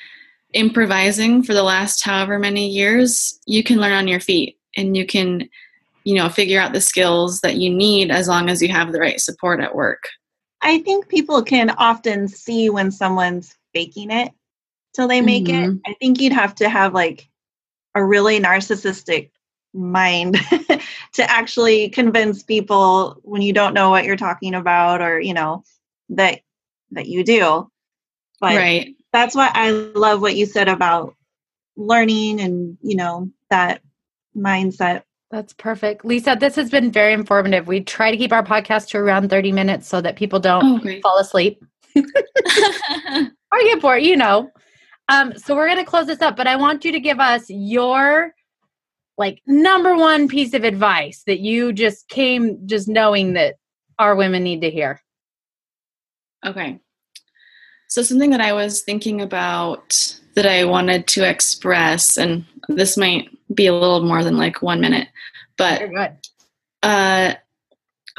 improvising 0.54 1.44
for 1.44 1.54
the 1.54 1.64
last 1.64 2.04
however 2.04 2.40
many 2.40 2.68
years, 2.68 3.40
you 3.46 3.64
can 3.64 3.80
learn 3.80 3.94
on 3.94 4.08
your 4.08 4.20
feet 4.20 4.58
and 4.76 4.98
you 4.98 5.06
can, 5.06 5.50
you 6.04 6.16
know, 6.16 6.30
figure 6.30 6.60
out 6.60 6.74
the 6.74 6.82
skills 6.82 7.40
that 7.42 7.56
you 7.56 7.70
need 7.70 8.12
as 8.12 8.28
long 8.28 8.50
as 8.50 8.62
you 8.62 8.70
have 8.70 8.92
the 8.92 9.00
right 9.00 9.20
support 9.20 9.60
at 9.60 9.76
work. 9.76 10.10
I 10.62 10.80
think 10.80 11.10
people 11.10 11.44
can 11.44 11.72
often 11.72 12.28
see 12.28 12.70
when 12.70 12.92
someone's 12.92 13.56
faking 13.74 14.12
it 14.12 14.32
till 14.94 15.08
they 15.08 15.22
make 15.22 15.50
it. 15.50 15.70
Mhm. 15.70 15.82
I 15.86 15.94
think 16.00 16.22
you'd 16.22 16.34
have 16.34 16.56
to 16.56 16.70
have 16.70 16.94
like 16.94 17.28
a 17.96 18.04
really 18.04 18.40
narcissistic 18.40 19.32
mind 19.74 20.38
to 21.14 21.30
actually 21.30 21.90
convince 21.90 22.44
people 22.44 23.20
when 23.24 23.42
you 23.42 23.54
don't 23.54 23.74
know 23.74 23.90
what 23.90 24.06
you're 24.06 24.16
talking 24.16 24.54
about 24.56 25.02
or, 25.02 25.20
you 25.20 25.34
know, 25.34 25.64
that 26.10 26.42
that 26.92 27.08
you 27.08 27.24
do. 27.24 27.70
But 28.40 28.56
right. 28.56 28.96
that's 29.12 29.36
why 29.36 29.50
I 29.54 29.72
love 29.72 30.22
what 30.22 30.36
you 30.36 30.46
said 30.46 30.68
about 30.68 31.16
learning 31.76 32.40
and, 32.40 32.78
you 32.82 32.96
know, 32.96 33.32
that 33.50 33.82
mindset. 34.36 35.04
That's 35.34 35.54
perfect. 35.54 36.06
Lisa, 36.06 36.38
this 36.40 36.56
has 36.58 36.70
been 36.70 36.92
very 36.92 37.12
informative. 37.12 37.68
We 37.68 37.82
try 37.82 38.12
to 38.12 38.18
keep 38.18 38.32
our 38.32 38.44
podcast 38.44 38.90
to 38.90 39.00
around 39.00 39.32
30 39.32 39.52
minutes 39.52 39.88
so 39.88 40.00
that 40.00 40.16
people 40.16 40.40
don't 40.40 40.86
Oh, 40.86 41.02
fall 41.02 41.18
asleep 41.18 41.60
or 41.96 42.04
get 43.64 43.82
bored, 43.82 44.04
you 44.04 44.16
know. 44.16 44.52
Um, 45.10 45.36
so 45.36 45.56
we're 45.56 45.68
gonna 45.68 45.86
close 45.86 46.06
this 46.06 46.22
up, 46.22 46.38
but 46.38 46.46
I 46.46 46.56
want 46.56 46.86
you 46.86 46.92
to 46.92 47.00
give 47.00 47.20
us 47.20 47.46
your 47.50 48.32
like 49.18 49.42
number 49.48 49.96
one 49.96 50.28
piece 50.28 50.54
of 50.54 50.64
advice 50.64 51.24
that 51.26 51.40
you 51.40 51.74
just 51.74 52.10
came 52.10 52.68
just 52.68 52.88
knowing 52.88 53.34
that 53.34 53.56
our 53.98 54.16
women 54.16 54.44
need 54.44 54.62
to 54.62 54.70
hear. 54.70 55.02
Okay. 56.46 56.80
So, 57.88 58.04
something 58.04 58.30
that 58.30 58.42
I 58.42 58.54
was 58.54 58.82
thinking 58.82 59.20
about 59.20 60.20
that 60.36 60.46
I 60.46 60.66
wanted 60.66 61.08
to 61.08 61.28
express, 61.28 62.18
and 62.18 62.46
this 62.68 62.98
might 62.98 63.30
be 63.54 63.68
a 63.68 63.74
little 63.74 64.04
more 64.04 64.24
than 64.24 64.38
like 64.38 64.62
one 64.62 64.82
minute, 64.82 65.08
but 65.58 65.82
uh, 66.82 67.34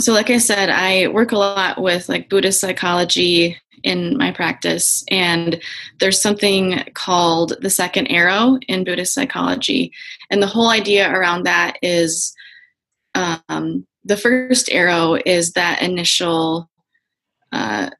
so 0.01 0.13
like 0.13 0.31
I 0.31 0.39
said, 0.39 0.71
I 0.71 1.09
work 1.09 1.33
a 1.33 1.39
lot 1.39 1.81
with 1.81 2.09
like 2.09 2.29
Buddhist 2.29 2.61
psychology 2.61 3.57
in 3.83 4.17
my 4.17 4.33
practice, 4.33 5.05
and 5.11 5.61
there's 6.01 6.21
something 6.21 6.83
called 6.95 7.55
the 7.61 7.71
second 7.71 8.07
arrow 8.09 8.59
in 8.69 8.85
Buddhist 8.85 9.15
psychology, 9.15 9.93
and 10.31 10.43
the 10.43 10.47
whole 10.47 10.69
idea 10.69 11.13
around 11.13 11.45
that 11.45 11.77
is 11.83 12.35
um, 13.15 13.87
the 14.05 14.17
first 14.17 14.71
arrow 14.71 15.17
is 15.25 15.53
that 15.53 15.83
initial 15.83 16.69
uh, 17.53 17.91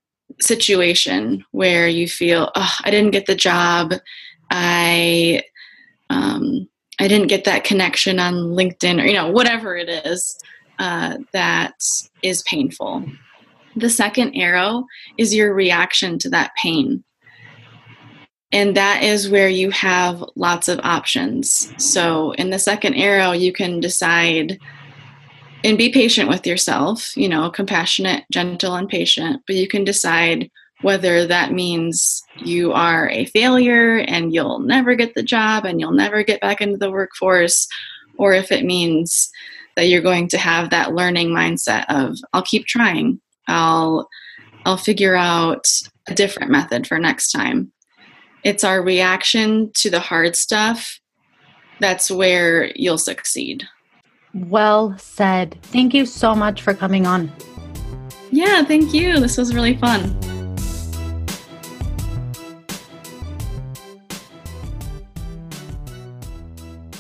situation 0.41 1.45
where 1.53 1.87
you 1.87 2.09
feel, 2.09 2.51
oh, 2.55 2.75
I 2.83 2.91
didn't 2.91 3.13
get 3.13 3.27
the 3.27 3.35
job, 3.35 3.95
I 4.51 5.43
um, 6.11 6.69
I 7.01 7.09
didn't 7.09 7.29
get 7.29 7.45
that 7.45 7.65
connection 7.65 8.19
on 8.19 8.35
LinkedIn 8.35 9.03
or 9.03 9.07
you 9.07 9.15
know 9.15 9.31
whatever 9.31 9.77
it 9.77 9.89
is 9.89 10.39
uh, 10.79 11.19
that 11.33 11.75
is 12.23 12.43
painful. 12.43 13.05
The 13.77 13.91
second 13.91 14.35
arrow 14.35 14.85
is 15.19 15.35
your 15.35 15.55
reaction 15.55 16.19
to 16.21 16.31
that 16.31 16.53
pain. 16.61 17.03
And 18.53 18.77
that 18.77 19.03
is 19.03 19.29
where 19.29 19.49
you 19.49 19.71
have 19.73 20.23
lots 20.37 20.69
of 20.69 20.79
options. 20.85 21.73
So, 21.79 22.33
in 22.33 22.51
the 22.51 22.59
second 22.59 22.95
arrow, 22.95 23.33
you 23.33 23.53
can 23.53 23.81
decide 23.81 24.59
and 25.65 25.79
be 25.79 25.91
patient 25.91 26.29
with 26.29 26.47
yourself, 26.47 27.17
you 27.17 27.29
know, 27.29 27.51
compassionate, 27.51 28.25
gentle, 28.31 28.77
and 28.77 28.89
patient, 28.89 29.43
but 29.47 29.57
you 29.57 29.67
can 29.67 29.83
decide 29.83 30.51
whether 30.85 31.27
that 31.27 31.53
means 31.53 32.23
you 32.37 32.73
are 32.73 33.09
a 33.09 33.25
failure 33.25 33.97
and 33.97 34.35
you'll 34.35 34.61
never 34.61 34.95
get 34.95 35.15
the 35.15 35.23
job 35.23 35.65
and 35.65 35.81
you'll 35.81 35.93
never 35.93 36.23
get 36.23 36.41
back 36.41 36.61
into 36.61 36.77
the 36.77 36.91
workforce, 36.91 37.67
or 38.19 38.35
if 38.35 38.53
it 38.53 38.65
means 38.65 39.31
that 39.77 39.89
you're 39.89 40.03
going 40.03 40.29
to 40.29 40.39
have 40.39 40.71
that 40.71 40.95
learning 40.95 41.31
mindset 41.31 41.87
of 41.89 42.17
I'll 42.33 42.43
keep 42.43 42.67
trying. 42.67 43.21
I'll 43.49 44.09
I'll 44.67 44.77
figure 44.77 45.17
out 45.17 45.67
a 46.07 46.15
different 46.15 46.53
method 46.53 46.87
for 46.87 46.99
next 46.99 47.33
time. 47.33 47.73
It's 48.45 48.63
our 48.63 48.83
reaction 48.83 49.71
to 49.77 49.91
the 49.91 50.01
hard 50.01 50.37
stuff 50.37 51.01
that's 51.81 52.11
where 52.11 52.71
you'll 52.77 52.99
succeed. 52.99 53.65
Well 54.35 54.97
said. 54.99 55.59
Thank 55.63 55.95
you 55.95 56.07
so 56.07 56.35
much 56.35 56.63
for 56.63 56.75
coming 56.75 57.07
on. 57.07 57.33
Yeah, 58.31 58.65
thank 58.65 58.93
you. 58.93 59.21
This 59.21 59.39
was 59.39 59.55
really 59.55 59.77
fun. 59.77 60.34